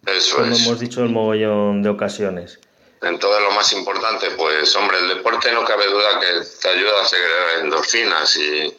[0.05, 0.65] Eso como es.
[0.65, 2.59] hemos dicho en mogollón de ocasiones.
[3.01, 7.05] Entonces lo más importante, pues hombre, el deporte no cabe duda que te ayuda a
[7.05, 8.73] segregar endorfinas y,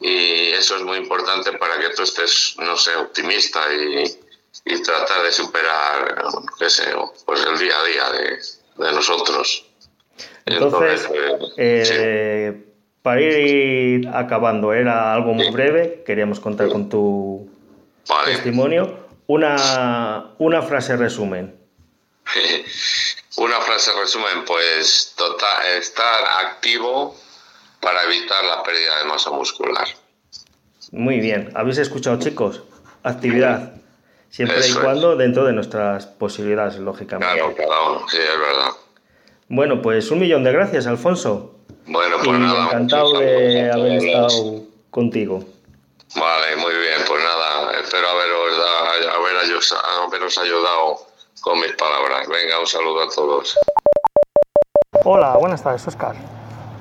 [0.00, 4.04] y eso es muy importante para que tú estés, no sé, optimista y,
[4.66, 6.24] y tratar de superar,
[6.58, 6.84] qué sé,
[7.24, 9.66] pues el día a día de, de nosotros.
[10.46, 11.08] Entonces,
[11.56, 12.64] eh,
[13.04, 17.46] para ir acabando, era algo muy breve, queríamos contar con tu
[18.08, 18.32] Vale.
[18.32, 18.96] testimonio.
[19.26, 21.54] Una, una frase resumen.
[23.36, 27.14] Una frase resumen, pues total, estar activo
[27.80, 29.86] para evitar la pérdida de masa muscular.
[30.92, 32.62] Muy bien, habéis escuchado chicos,
[33.02, 33.74] actividad,
[34.30, 37.34] siempre Eso y cuando dentro de nuestras posibilidades, lógicamente.
[37.34, 38.70] Claro, cada uno, sí, es verdad.
[39.48, 41.54] Bueno, pues un millón de gracias, Alfonso.
[41.86, 42.64] Bueno, y pues nada.
[42.66, 44.60] encantado de haber estado
[44.90, 45.40] contigo.
[46.16, 50.96] Vale, muy bien, pues nada, espero haberos, da- haber ayu- haberos ayudado
[51.40, 52.28] con mis palabras.
[52.28, 53.58] Venga, un saludo a todos.
[55.04, 56.14] Hola, buenas tardes, Oscar.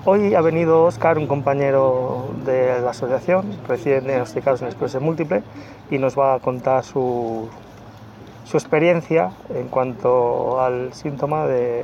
[0.06, 5.44] Hoy ha venido Oscar, un compañero de la asociación, recién diagnosticados en esclerosis múltiple,
[5.90, 7.50] y nos va a contar su,
[8.46, 11.84] su experiencia en cuanto al síntoma de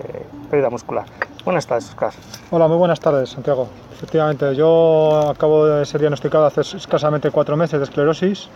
[0.51, 1.05] pérdida muscular.
[1.49, 2.13] Buenas tardes, Oscar.
[2.51, 3.67] Hola, muy buenas tardes, Santiago.
[3.91, 8.49] Efectivamente, yo acabo de ser diagnosticado hace escasamente cuatro meses de esclerosis,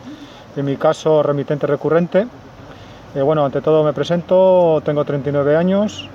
[0.55, 2.27] en mi caso remitente recurrente.
[3.15, 6.07] Eh, bueno, ante todo me presento, tengo 39 años,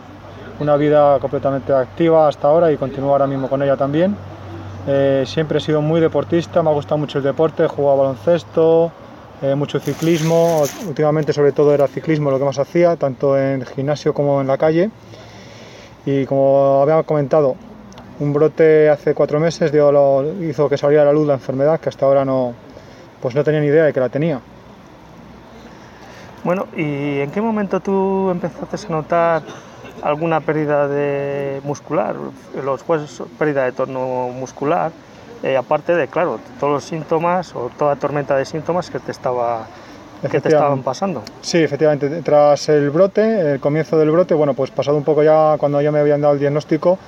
[0.61, 4.17] una vida completamente activa hasta ahora y continúo ahora mismo con ella también.
[4.87, 8.93] Eh, siempre he sido muy deportista, me ha gustado mucho el deporte, he jugado baloncesto,
[9.43, 14.15] eh, mucho ciclismo, últimamente sobre todo era ciclismo lo que más hacía, tanto en gimnasio
[14.15, 14.93] como en la calle.
[16.11, 17.55] Y como había comentado,
[18.19, 21.79] un brote hace cuatro meses dio lo- hizo que saliera a la luz la enfermedad,
[21.81, 22.55] que hasta ahora no,
[23.21, 24.41] pues no tenía ni idea de que la tenía.
[26.45, 29.43] Bueno, ¿y en qué momento tú empezaste a notar
[30.01, 32.17] alguna pérdida de muscular,
[32.55, 34.93] los huesos, pérdida de tono muscular,
[35.43, 39.67] eh, aparte de, claro, todos los síntomas o toda tormenta de síntomas que te, estaba,
[40.23, 41.23] que te estaban pasando?
[41.41, 45.57] Sí, efectivamente, tras el brote, el comienzo del brote, bueno, pues pasado un poco ya
[45.59, 46.99] cuando ya me habían dado el diagnóstico,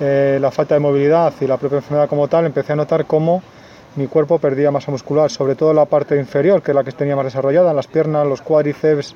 [0.00, 3.42] eh, la falta de movilidad y la propia enfermedad como tal, empecé a notar cómo
[3.96, 7.16] mi cuerpo perdía masa muscular, sobre todo la parte inferior, que es la que tenía
[7.16, 9.14] más desarrollada, las piernas, los cuádriceps,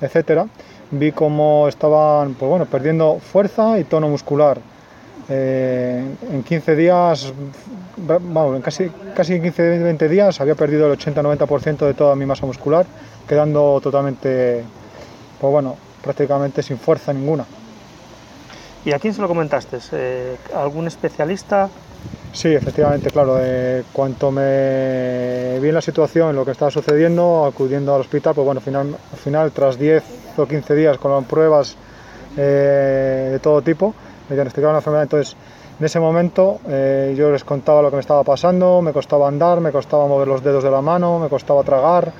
[0.00, 0.46] etcétera.
[0.90, 4.58] Vi cómo estaban, pues bueno, perdiendo fuerza y tono muscular.
[5.30, 6.02] Eh,
[6.32, 7.32] en 15 días,
[7.96, 12.86] vamos, en casi, casi 15-20 días había perdido el 80-90% de toda mi masa muscular,
[13.28, 14.64] quedando totalmente,
[15.40, 17.44] pues bueno, prácticamente sin fuerza ninguna.
[18.84, 19.78] ¿Y a quién se lo comentaste?
[19.92, 21.68] Eh, ¿Algún especialista?
[22.32, 23.38] Sí, efectivamente, claro.
[23.40, 28.44] Eh, cuanto me vi en la situación, lo que estaba sucediendo, acudiendo al hospital, pues
[28.44, 30.04] bueno, al final, al final tras 10
[30.38, 31.76] o 15 días con pruebas
[32.36, 33.94] eh, de todo tipo,
[34.28, 35.02] me diagnosticaron la enfermedad.
[35.04, 35.36] Entonces,
[35.78, 39.60] en ese momento eh, yo les contaba lo que me estaba pasando, me costaba andar,
[39.60, 42.12] me costaba mover los dedos de la mano, me costaba tragar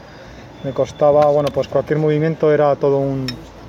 [0.64, 3.26] me costaba, bueno, pues cualquier movimiento era todo un,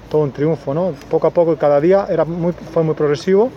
[0.10, 0.94] todo un triunfo, ¿no?
[1.10, 3.50] Poco a poco y cada día era muy, fue muy progresivo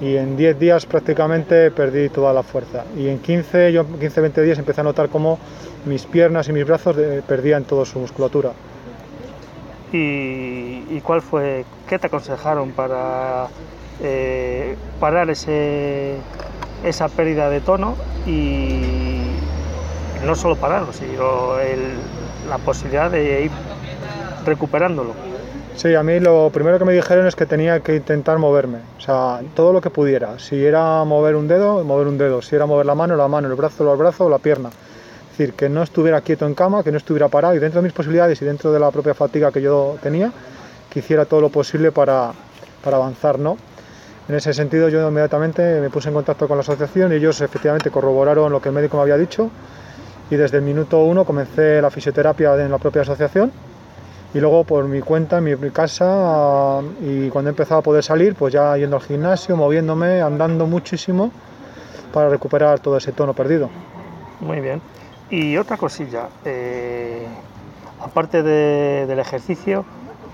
[0.00, 2.84] y en 10 días prácticamente perdí toda la fuerza.
[2.96, 5.38] Y en 15, yo 15, 20 días empecé a notar cómo
[5.84, 8.52] mis piernas y mis brazos eh, perdían toda su musculatura.
[9.92, 13.46] ¿Y, cuál fue, qué te aconsejaron para
[14.02, 16.16] eh, parar ese,
[16.84, 17.94] esa pérdida de tono
[18.26, 18.80] y
[20.24, 21.54] no solo pararlo, sino
[22.48, 23.50] la posibilidad de ir
[24.44, 25.12] recuperándolo?
[25.76, 29.00] Sí, a mí lo primero que me dijeron es que tenía que intentar moverme, o
[29.00, 30.38] sea, todo lo que pudiera.
[30.38, 32.40] Si era mover un dedo, mover un dedo.
[32.40, 34.70] Si era mover la mano, la mano, el brazo, el brazo la pierna.
[34.70, 37.84] Es decir, que no estuviera quieto en cama, que no estuviera parado y dentro de
[37.84, 40.32] mis posibilidades y dentro de la propia fatiga que yo tenía,
[40.88, 42.32] que hiciera todo lo posible para,
[42.82, 43.58] para avanzar, ¿no?
[44.28, 47.90] En ese sentido yo inmediatamente me puse en contacto con la asociación y ellos efectivamente
[47.90, 49.50] corroboraron lo que el médico me había dicho
[50.30, 53.52] y desde el minuto uno comencé la fisioterapia en la propia asociación
[54.34, 58.34] y luego por mi cuenta, en mi casa y cuando he empezado a poder salir,
[58.34, 61.30] pues ya yendo al gimnasio, moviéndome, andando muchísimo
[62.12, 63.70] para recuperar todo ese tono perdido.
[64.40, 64.82] Muy bien.
[65.30, 67.26] Y otra cosilla, eh,
[68.00, 69.84] aparte del ejercicio,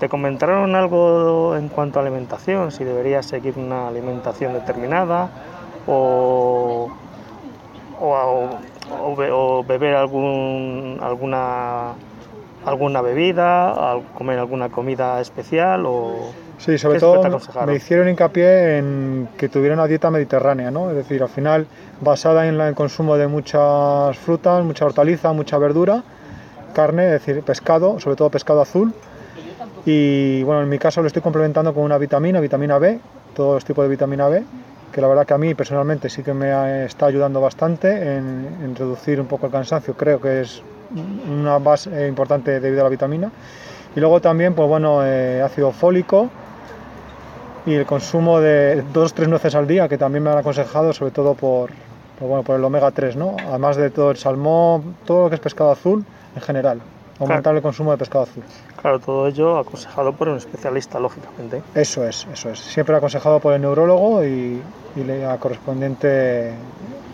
[0.03, 2.73] ¿te comentaron algo en cuanto a alimentación?
[2.73, 5.29] Si deberías seguir una alimentación determinada
[5.87, 6.91] o,
[8.01, 11.93] o beber algún, alguna
[12.65, 19.47] alguna bebida, comer alguna comida especial o Sí, sobre todo me hicieron hincapié en que
[19.47, 20.89] tuviera una dieta mediterránea, ¿no?
[20.89, 21.65] Es decir, al final
[22.01, 26.03] basada en el consumo de muchas frutas, mucha hortaliza, mucha verdura,
[26.73, 28.93] carne, es decir, pescado, sobre todo pescado azul.
[29.85, 32.99] Y bueno, en mi caso lo estoy complementando con una vitamina, vitamina B,
[33.35, 34.43] todos los tipos de vitamina B,
[34.93, 39.19] que la verdad que a mí personalmente sí que me está ayudando bastante en, reducir
[39.19, 40.61] un poco el cansancio, creo que es
[41.29, 43.31] una base importante debido a la vitamina.
[43.95, 46.29] Y luego también, pues bueno, eh, ácido fólico
[47.65, 51.11] y el consumo de dos tres nueces al día, que también me han aconsejado, sobre
[51.11, 51.71] todo por,
[52.19, 53.35] bueno, por el omega 3, ¿no?
[53.49, 56.05] Además de todo el salmón, todo lo que es pescado azul
[56.35, 56.81] en general.
[57.19, 58.43] Aumentar el consumo de pescado azul.
[58.81, 61.61] Claro, todo ello aconsejado por un especialista, lógicamente.
[61.75, 62.59] Eso es, eso es.
[62.59, 64.61] Siempre aconsejado por el neurólogo y,
[64.95, 66.53] y la correspondiente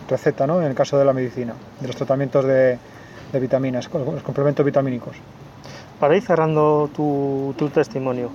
[0.10, 0.62] receta, ¿no?
[0.62, 2.78] En el caso de la medicina, de los tratamientos de,
[3.32, 5.16] de vitaminas, los complementos vitamínicos.
[6.00, 8.30] Para ir cerrando tu, tu testimonio,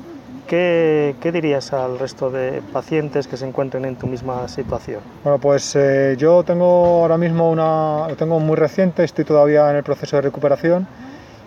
[0.47, 5.01] ¿qué, ¿qué, dirías al resto de pacientes que se encuentren en tu misma situación?
[5.23, 9.77] Bueno, pues eh, yo tengo ahora mismo una, lo tengo muy reciente, estoy todavía en
[9.77, 10.87] el proceso de recuperación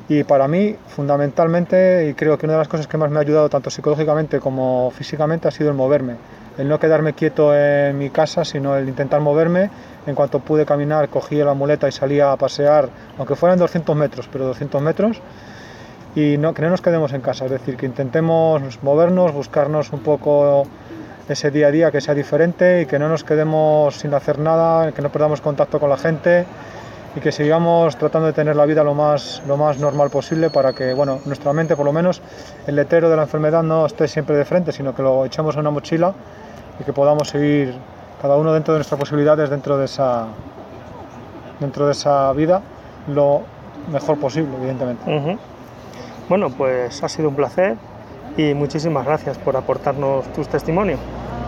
[0.10, 3.22] y para mí fundamentalmente y creo que una de las cosas que más me ha
[3.22, 6.16] ayudado tanto psicológicamente como físicamente ha sido el moverme.
[6.58, 9.70] El no quedarme quieto en mi casa, sino el intentar moverme.
[10.08, 14.30] En cuanto pude caminar, cogí la muleta y salía a pasear, aunque fueran 200 metros,
[14.32, 15.22] pero 200 metros,
[16.16, 20.00] y no, que no nos quedemos en casa, es decir, que intentemos movernos, buscarnos un
[20.00, 20.66] poco
[21.28, 24.94] ese día a día que sea diferente y que no nos quedemos sin hacer nada,
[24.94, 26.46] que no perdamos contacto con la gente
[27.18, 30.74] y que sigamos tratando de tener la vida lo más, lo más normal posible para
[30.74, 32.22] que, bueno, nuestra mente, por lo menos,
[32.68, 35.62] el letrero de la enfermedad no esté siempre de frente, sino que lo echemos en
[35.62, 36.14] una mochila
[36.80, 37.74] y que podamos seguir
[38.22, 40.28] cada uno dentro de nuestras posibilidades, dentro de esa,
[41.60, 42.62] dentro de esa vida,
[43.08, 43.42] lo
[43.92, 45.40] mejor posible, evidentemente.
[46.30, 47.78] Bueno, pues ha sido un placer
[48.38, 51.00] y muchísimas gracias por aportarnos tus testimonios.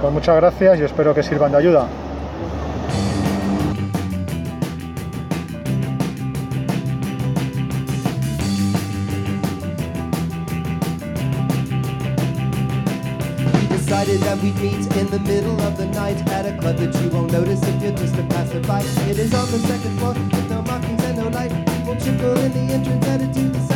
[0.01, 1.85] Pues muchas gracias y espero que sirvan de ayuda.
[14.41, 17.61] We'd meet in the middle of the night at a club that you won't notice
[17.63, 19.09] if you're just a passerby.
[19.09, 21.51] It is on the second floor with no markings and no light.
[21.67, 23.68] People trickle in the entrance headed to the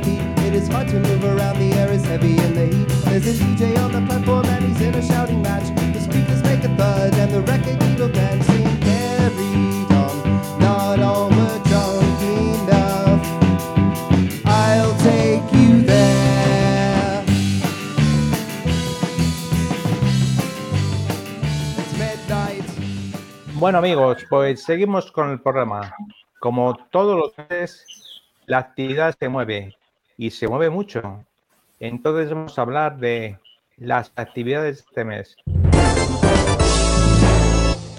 [0.00, 0.20] feet.
[0.46, 2.88] It is hard to move around, the air is heavy in the heat.
[3.04, 5.64] There's a DJ on the platform and he's in a shouting match.
[5.92, 10.60] The speakers make a thud and the record needle dancing carried on.
[10.60, 13.22] Not all were drunk enough.
[14.46, 17.24] I'll take you there.
[21.78, 22.64] It's midnight.
[23.54, 25.94] Bueno amigos, pues seguimos con el programa.
[26.40, 27.84] Como todos los meses,
[28.46, 29.76] la actividad se mueve
[30.22, 31.24] y se mueve mucho.
[31.80, 33.38] Entonces vamos a hablar de
[33.76, 35.36] las actividades de este mes.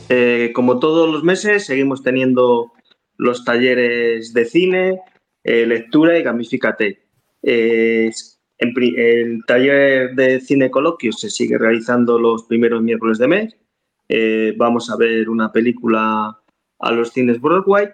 [0.08, 2.72] Eh, como todos los meses, seguimos teniendo
[3.18, 5.02] los talleres de cine,
[5.44, 7.02] eh, lectura y gamifícate.
[7.42, 8.10] Eh,
[8.58, 13.58] el taller de cine coloquio se sigue realizando los primeros miércoles de mes.
[14.58, 16.40] vamos a ver una película
[16.80, 17.90] a los cines Broadway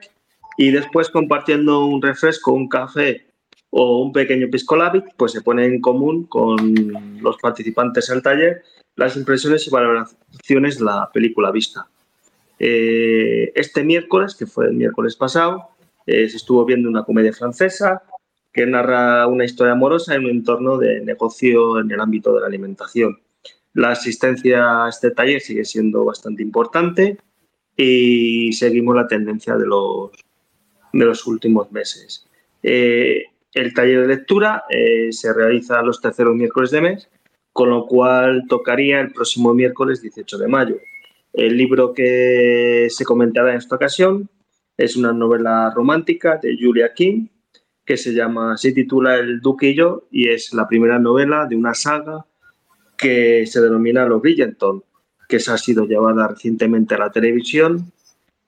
[0.57, 3.28] y después compartiendo un refresco, un café
[3.71, 6.57] o un pequeño piscolabit, pues se pone en común con
[7.21, 8.63] los participantes del taller
[8.95, 11.87] las impresiones y valoraciones de la película vista.
[12.59, 15.69] Eh, este miércoles, que fue el miércoles pasado,
[16.05, 18.03] eh, se estuvo viendo una comedia francesa
[18.51, 22.47] que narra una historia amorosa en un entorno de negocio en el ámbito de la
[22.47, 23.19] alimentación.
[23.73, 27.17] La asistencia a este taller sigue siendo bastante importante
[27.77, 30.11] y seguimos la tendencia de los,
[30.91, 32.27] de los últimos meses.
[32.63, 34.63] Eh, el taller de lectura
[35.11, 37.09] se realiza los terceros miércoles de mes,
[37.51, 40.77] con lo cual tocaría el próximo miércoles 18 de mayo.
[41.33, 44.29] El libro que se comentará en esta ocasión
[44.77, 47.27] es una novela romántica de Julia King
[47.85, 51.55] que se llama, se titula El Duque y yo y es la primera novela de
[51.55, 52.23] una saga
[52.95, 54.83] que se denomina Los Bridgerton,
[55.27, 57.91] que se ha sido llevada recientemente a la televisión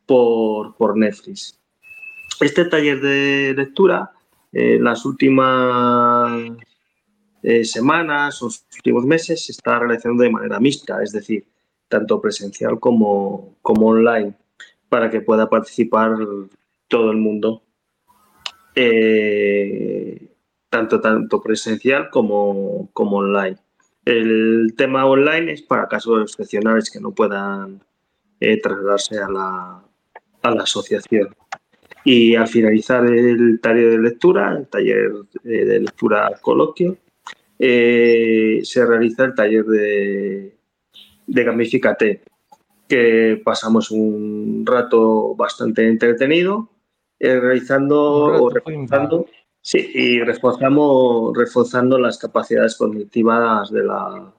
[0.06, 1.60] por, por Netflix.
[2.40, 4.12] Este taller de lectura,
[4.52, 6.52] en las últimas
[7.44, 11.46] eh, semanas o últimos meses, se está realizando de manera mixta, es decir,
[11.88, 14.34] tanto presencial como, como online,
[14.90, 16.16] para que pueda participar
[16.88, 17.64] todo el mundo,
[18.76, 20.34] eh,
[20.70, 23.58] tanto, tanto presencial como, como online.
[24.06, 27.84] El tema online es para casos excepcionales que no puedan
[28.40, 29.84] eh, trasladarse a la,
[30.42, 31.36] a la asociación.
[32.04, 35.12] Y al finalizar el taller de lectura, el taller
[35.44, 36.98] eh, de lectura coloquio,
[37.58, 40.58] se realiza el taller de,
[41.28, 42.24] de Gamificate,
[42.88, 46.70] que pasamos un rato bastante entretenido
[47.24, 49.28] eh, realizando o reforzando,
[49.62, 54.34] sí, y reforzamos, reforzando las capacidades cognitivas de, la,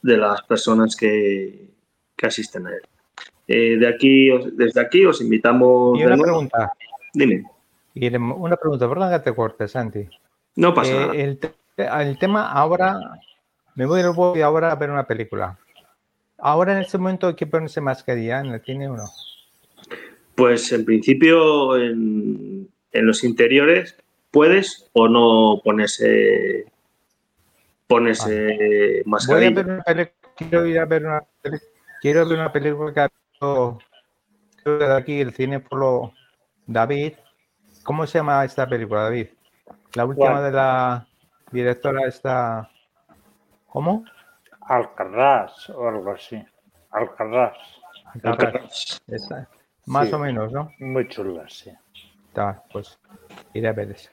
[0.00, 1.74] de las personas que,
[2.16, 2.82] que asisten a él.
[3.48, 5.98] Eh, de aquí, desde aquí os invitamos.
[5.98, 6.72] Y una pregunta.
[7.14, 7.44] Dime.
[7.94, 10.06] Y una pregunta, perdón que te corte, Santi.
[10.56, 11.14] No pasa Eh, nada.
[11.14, 11.54] el, te-
[12.02, 13.00] el tema ahora,
[13.74, 15.58] me voy voy ahora a ver una película.
[16.38, 19.04] Ahora en este momento hay que ponerse mascarilla en el cine o no.
[20.36, 23.96] Pues en principio en, en los interiores
[24.30, 26.66] puedes o no ponerse,
[27.86, 29.50] ponerse Voy a mascarilla.
[29.50, 31.58] ver una película, quiero ir a ver una peli-
[32.00, 33.08] quiero ver una película
[33.38, 33.78] creo
[34.64, 36.12] que de aquí el cine por lo
[36.66, 37.14] David.
[37.84, 39.28] ¿Cómo se llama esta película, David?
[39.94, 40.44] La última ¿Cuál?
[40.44, 41.06] de la
[41.50, 42.70] directora esta
[43.68, 44.04] ¿Cómo?
[44.62, 46.42] Alcarrás o algo así.
[46.90, 47.56] Alcarrás.
[48.24, 49.00] Alcarrás.
[49.06, 49.48] Esta-
[49.86, 50.14] Más Sí.
[50.14, 50.70] o menos, ¿no?
[50.80, 51.70] Muy chula, sí.
[52.28, 52.98] Está, pues
[53.54, 54.10] iré a ver esa.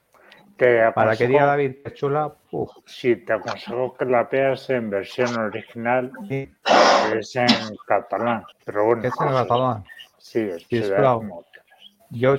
[0.57, 4.89] Te Para que diga David es chula, uf, Sí, te aconsejo que la veas en
[4.89, 6.49] versión original, Sí.
[6.63, 7.47] que es en
[7.85, 8.45] catalán.
[8.63, 9.83] Pero bueno, es en catalán.
[10.17, 10.77] Sí, es Sí,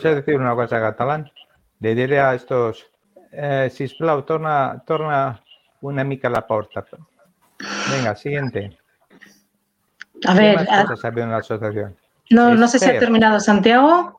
[0.09, 1.31] he de decir una cosa en catalán.
[1.81, 2.91] Le diré a estos,
[3.33, 5.43] eh, sisplau, torna, torna
[5.83, 6.87] una mica la porta.
[7.91, 8.79] Venga, siguiente.
[10.27, 11.97] A ¿Qué ver, más a- cosas ha habido en la asociación?
[12.31, 14.16] no, no sé si ha terminado Santiago.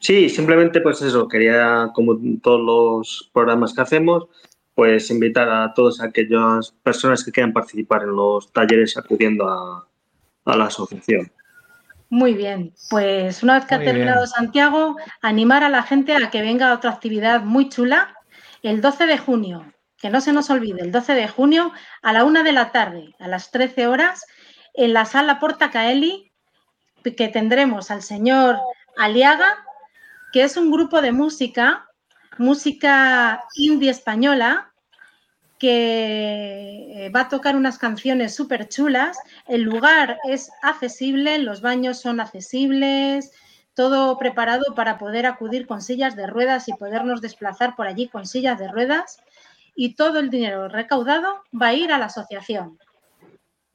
[0.00, 4.28] Sí, simplemente pues eso, quería, como en todos los programas que hacemos,
[4.74, 9.88] pues invitar a todas aquellas personas que quieran participar en los talleres acudiendo a,
[10.44, 11.32] a la asociación.
[12.10, 14.28] Muy bien, pues una vez que ha terminado bien.
[14.28, 18.14] Santiago, animar a la gente a que venga a otra actividad muy chula
[18.62, 21.72] el 12 de junio, que no se nos olvide, el 12 de junio
[22.02, 24.24] a la una de la tarde, a las 13 horas,
[24.74, 26.32] en la sala Porta Caeli,
[27.02, 28.58] que tendremos al señor
[28.96, 29.64] Aliaga,
[30.32, 31.88] que es un grupo de música,
[32.38, 34.72] música indie española,
[35.58, 39.18] que eh, va a tocar unas canciones súper chulas.
[39.46, 43.32] El lugar es accesible, los baños son accesibles,
[43.74, 48.26] todo preparado para poder acudir con sillas de ruedas y podernos desplazar por allí con
[48.26, 49.18] sillas de ruedas.
[49.74, 52.78] Y todo el dinero recaudado va a ir a la asociación.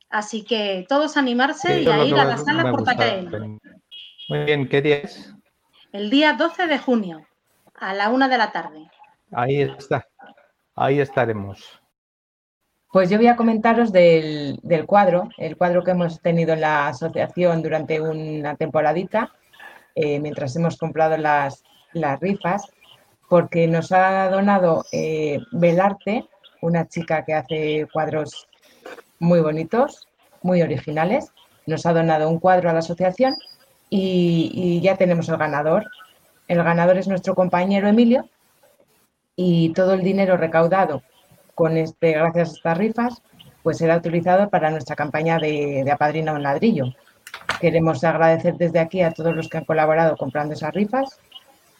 [0.10, 2.96] Así que todos animarse y a ir a la sala gusta.
[2.96, 3.60] Portacaeli.
[4.30, 5.34] Muy bien, ¿qué día es?
[5.94, 7.24] El día 12 de junio,
[7.76, 8.90] a la una de la tarde.
[9.32, 10.08] Ahí está.
[10.76, 11.64] Ahí estaremos.
[12.92, 16.88] Pues yo voy a comentaros del, del cuadro, el cuadro que hemos tenido en la
[16.88, 19.34] asociación durante una temporadita,
[19.94, 22.72] eh, mientras hemos comprado las, las rifas,
[23.30, 26.28] porque nos ha donado eh, Belarte,
[26.64, 28.50] una chica que hace cuadros
[29.20, 30.08] muy bonitos,
[30.42, 31.32] muy originales.
[31.68, 33.36] Nos ha donado un cuadro a la asociación
[33.96, 35.86] y, ya tenemos el ganador.
[36.48, 38.28] El ganador es nuestro compañero Emilio
[39.36, 41.04] y todo el dinero recaudado
[41.56, 43.22] con este, gracias a estas rifas,
[43.62, 46.86] pues será utilizado para nuestra campaña de, de Apadrina un ladrillo.
[47.62, 51.20] Queremos agradecer desde aquí a todos los que han colaborado comprando esas rifas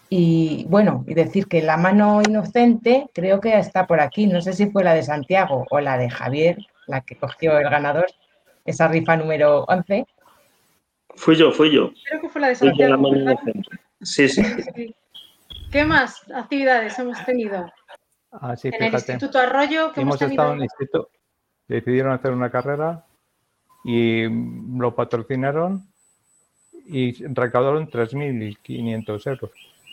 [0.10, 4.28] y bueno, y decir que la mano inocente creo que está por aquí.
[4.28, 7.70] No sé si fue la de Santiago o la de Javier, la que cogió el
[7.70, 8.06] ganador,
[8.66, 10.06] esa rifa número 11.
[11.16, 11.92] Fui yo, fui yo.
[12.10, 13.12] Creo que fue la de Santiago.
[14.02, 14.44] Sí, sí.
[14.76, 14.96] Sí.
[15.72, 17.72] ¿Qué más actividades hemos tenido?
[18.32, 19.14] Así, en el fíjate.
[19.14, 21.10] Instituto Arroyo, que hemos, Hemos estado en el instituto,
[21.68, 23.06] decidieron hacer una carrera
[23.86, 24.24] y
[24.78, 25.84] lo patrocinaron
[26.86, 29.52] y recaudaron 3.500 euros,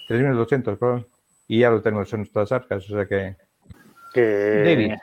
[0.08, 1.06] 3.200, perdón,
[1.46, 3.36] y ya lo tenemos en nuestras arcas, o sea que...
[4.12, 4.94] Que- David.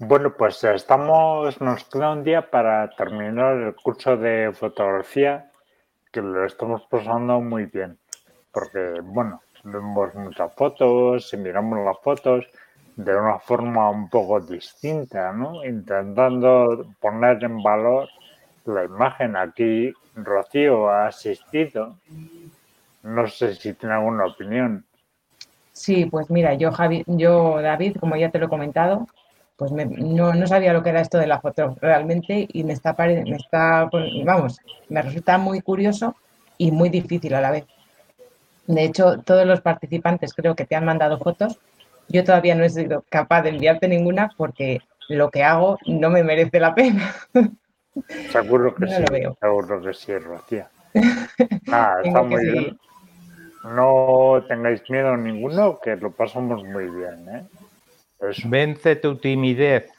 [0.00, 5.52] Bueno, pues estamos, nos queda un día para terminar el curso de fotografía,
[6.10, 7.96] que lo estamos pasando muy bien,
[8.50, 12.44] porque, bueno, vemos muchas fotos y miramos las fotos
[12.96, 15.64] de una forma un poco distinta, ¿no?
[15.64, 18.08] Intentando poner en valor
[18.64, 19.36] la imagen.
[19.36, 21.96] Aquí Rocío ha asistido.
[23.04, 24.84] No sé si tiene alguna opinión.
[25.72, 29.06] Sí, pues mira, yo, Javi, yo David, como ya te lo he comentado,
[29.56, 32.72] pues me- no, no sabía lo que era esto de la foto realmente y me
[32.72, 33.88] está, me está,
[34.24, 36.16] vamos, me resulta muy curioso
[36.58, 37.64] y muy difícil a la vez.
[38.66, 41.58] De hecho, todos los participantes creo que te han mandado fotos.
[42.08, 46.24] Yo todavía no he sido capaz de enviarte ninguna porque lo que hago no me
[46.24, 47.14] merece la pena.
[48.32, 49.04] Seguro que No sí,
[49.40, 50.66] seguro que sí, Rocío.
[51.66, 52.78] Nada, está muy bien.
[53.64, 57.46] No tengáis miedo ninguno, que lo pasamos muy bien, ¿eh?
[58.20, 59.90] Eso, Vence tu timidez.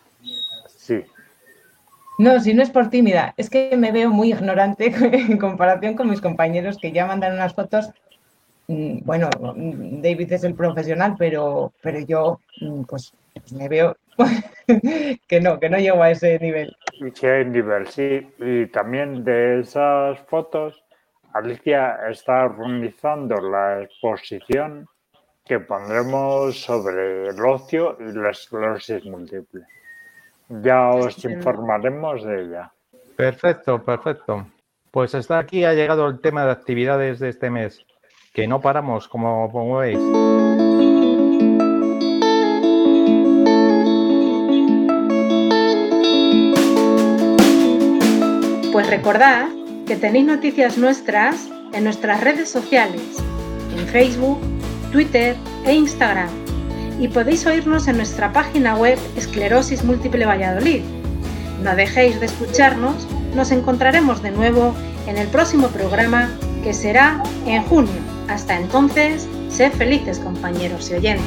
[0.68, 1.04] sí.
[2.18, 6.10] No, si no es por tímida, es que me veo muy ignorante en comparación con
[6.10, 7.90] mis compañeros que ya mandan unas fotos.
[8.68, 13.14] mm, Bueno, mm, David es el profesional, pero, pero yo mm, pues
[13.52, 13.98] me veo
[15.28, 16.76] que no, que no llego a ese nivel.
[17.22, 18.26] Hay nivel, sí.
[18.40, 20.82] Y también de esas fotos,
[21.34, 24.88] Alicia está organizando la exposición
[25.46, 29.62] que pondremos sobre el ocio y la esclerosis múltiple.
[30.50, 31.38] Ya os Estupendo.
[31.38, 32.72] informaremos de ella.
[33.16, 34.48] Perfecto, perfecto.
[34.90, 37.86] Pues hasta aquí ha llegado el tema de actividades de este mes,
[38.34, 40.00] que no paramos, como, como veis.
[48.72, 49.48] Pues recordad
[49.86, 53.24] que tenéis noticias nuestras en nuestras redes sociales,
[53.78, 54.40] en Facebook,
[54.92, 56.30] Twitter e Instagram.
[57.00, 60.82] Y podéis oírnos en nuestra página web Esclerosis Múltiple Valladolid.
[61.64, 64.74] No dejéis de escucharnos, nos encontraremos de nuevo
[65.08, 66.30] en el próximo programa
[66.64, 67.92] que será en junio.
[68.28, 71.26] Hasta entonces, sed felices compañeros y oyentes.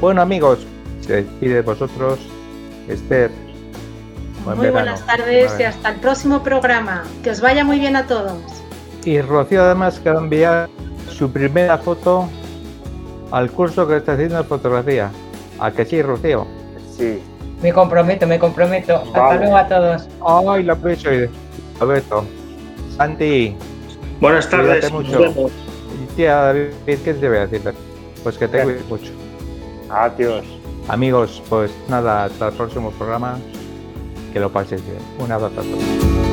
[0.00, 0.60] Bueno, amigos,
[1.02, 2.18] se despide de vosotros
[2.88, 3.30] Esther.
[4.44, 4.90] Buen Muy verano.
[4.92, 7.04] buenas tardes y hasta el próximo programa.
[7.22, 8.38] Que os vaya muy bien a todos.
[9.04, 10.68] Y Rocío además que va a enviar
[11.08, 12.28] su primera foto
[13.30, 15.10] al curso que está haciendo de fotografía.
[15.58, 16.46] ¿A que sí, Rocío?
[16.96, 17.22] Sí.
[17.62, 18.96] Me comprometo, me comprometo.
[18.96, 20.08] Hasta luego a todos.
[20.26, 21.28] Ay, la aprecio.
[21.80, 22.24] Alberto.
[22.96, 23.54] Santi.
[24.20, 24.90] Buenas tardes.
[24.90, 25.10] Mucho.
[25.10, 25.52] Nos vemos.
[26.02, 27.74] Y tía David, ¿qué te voy a decir?
[28.22, 29.12] Pues que te cuides mucho.
[29.90, 30.44] Adiós.
[30.88, 33.38] Amigos, pues nada, hasta el próximo programa.
[34.32, 34.98] Que lo paséis bien.
[35.18, 36.29] Un abrazo a todos.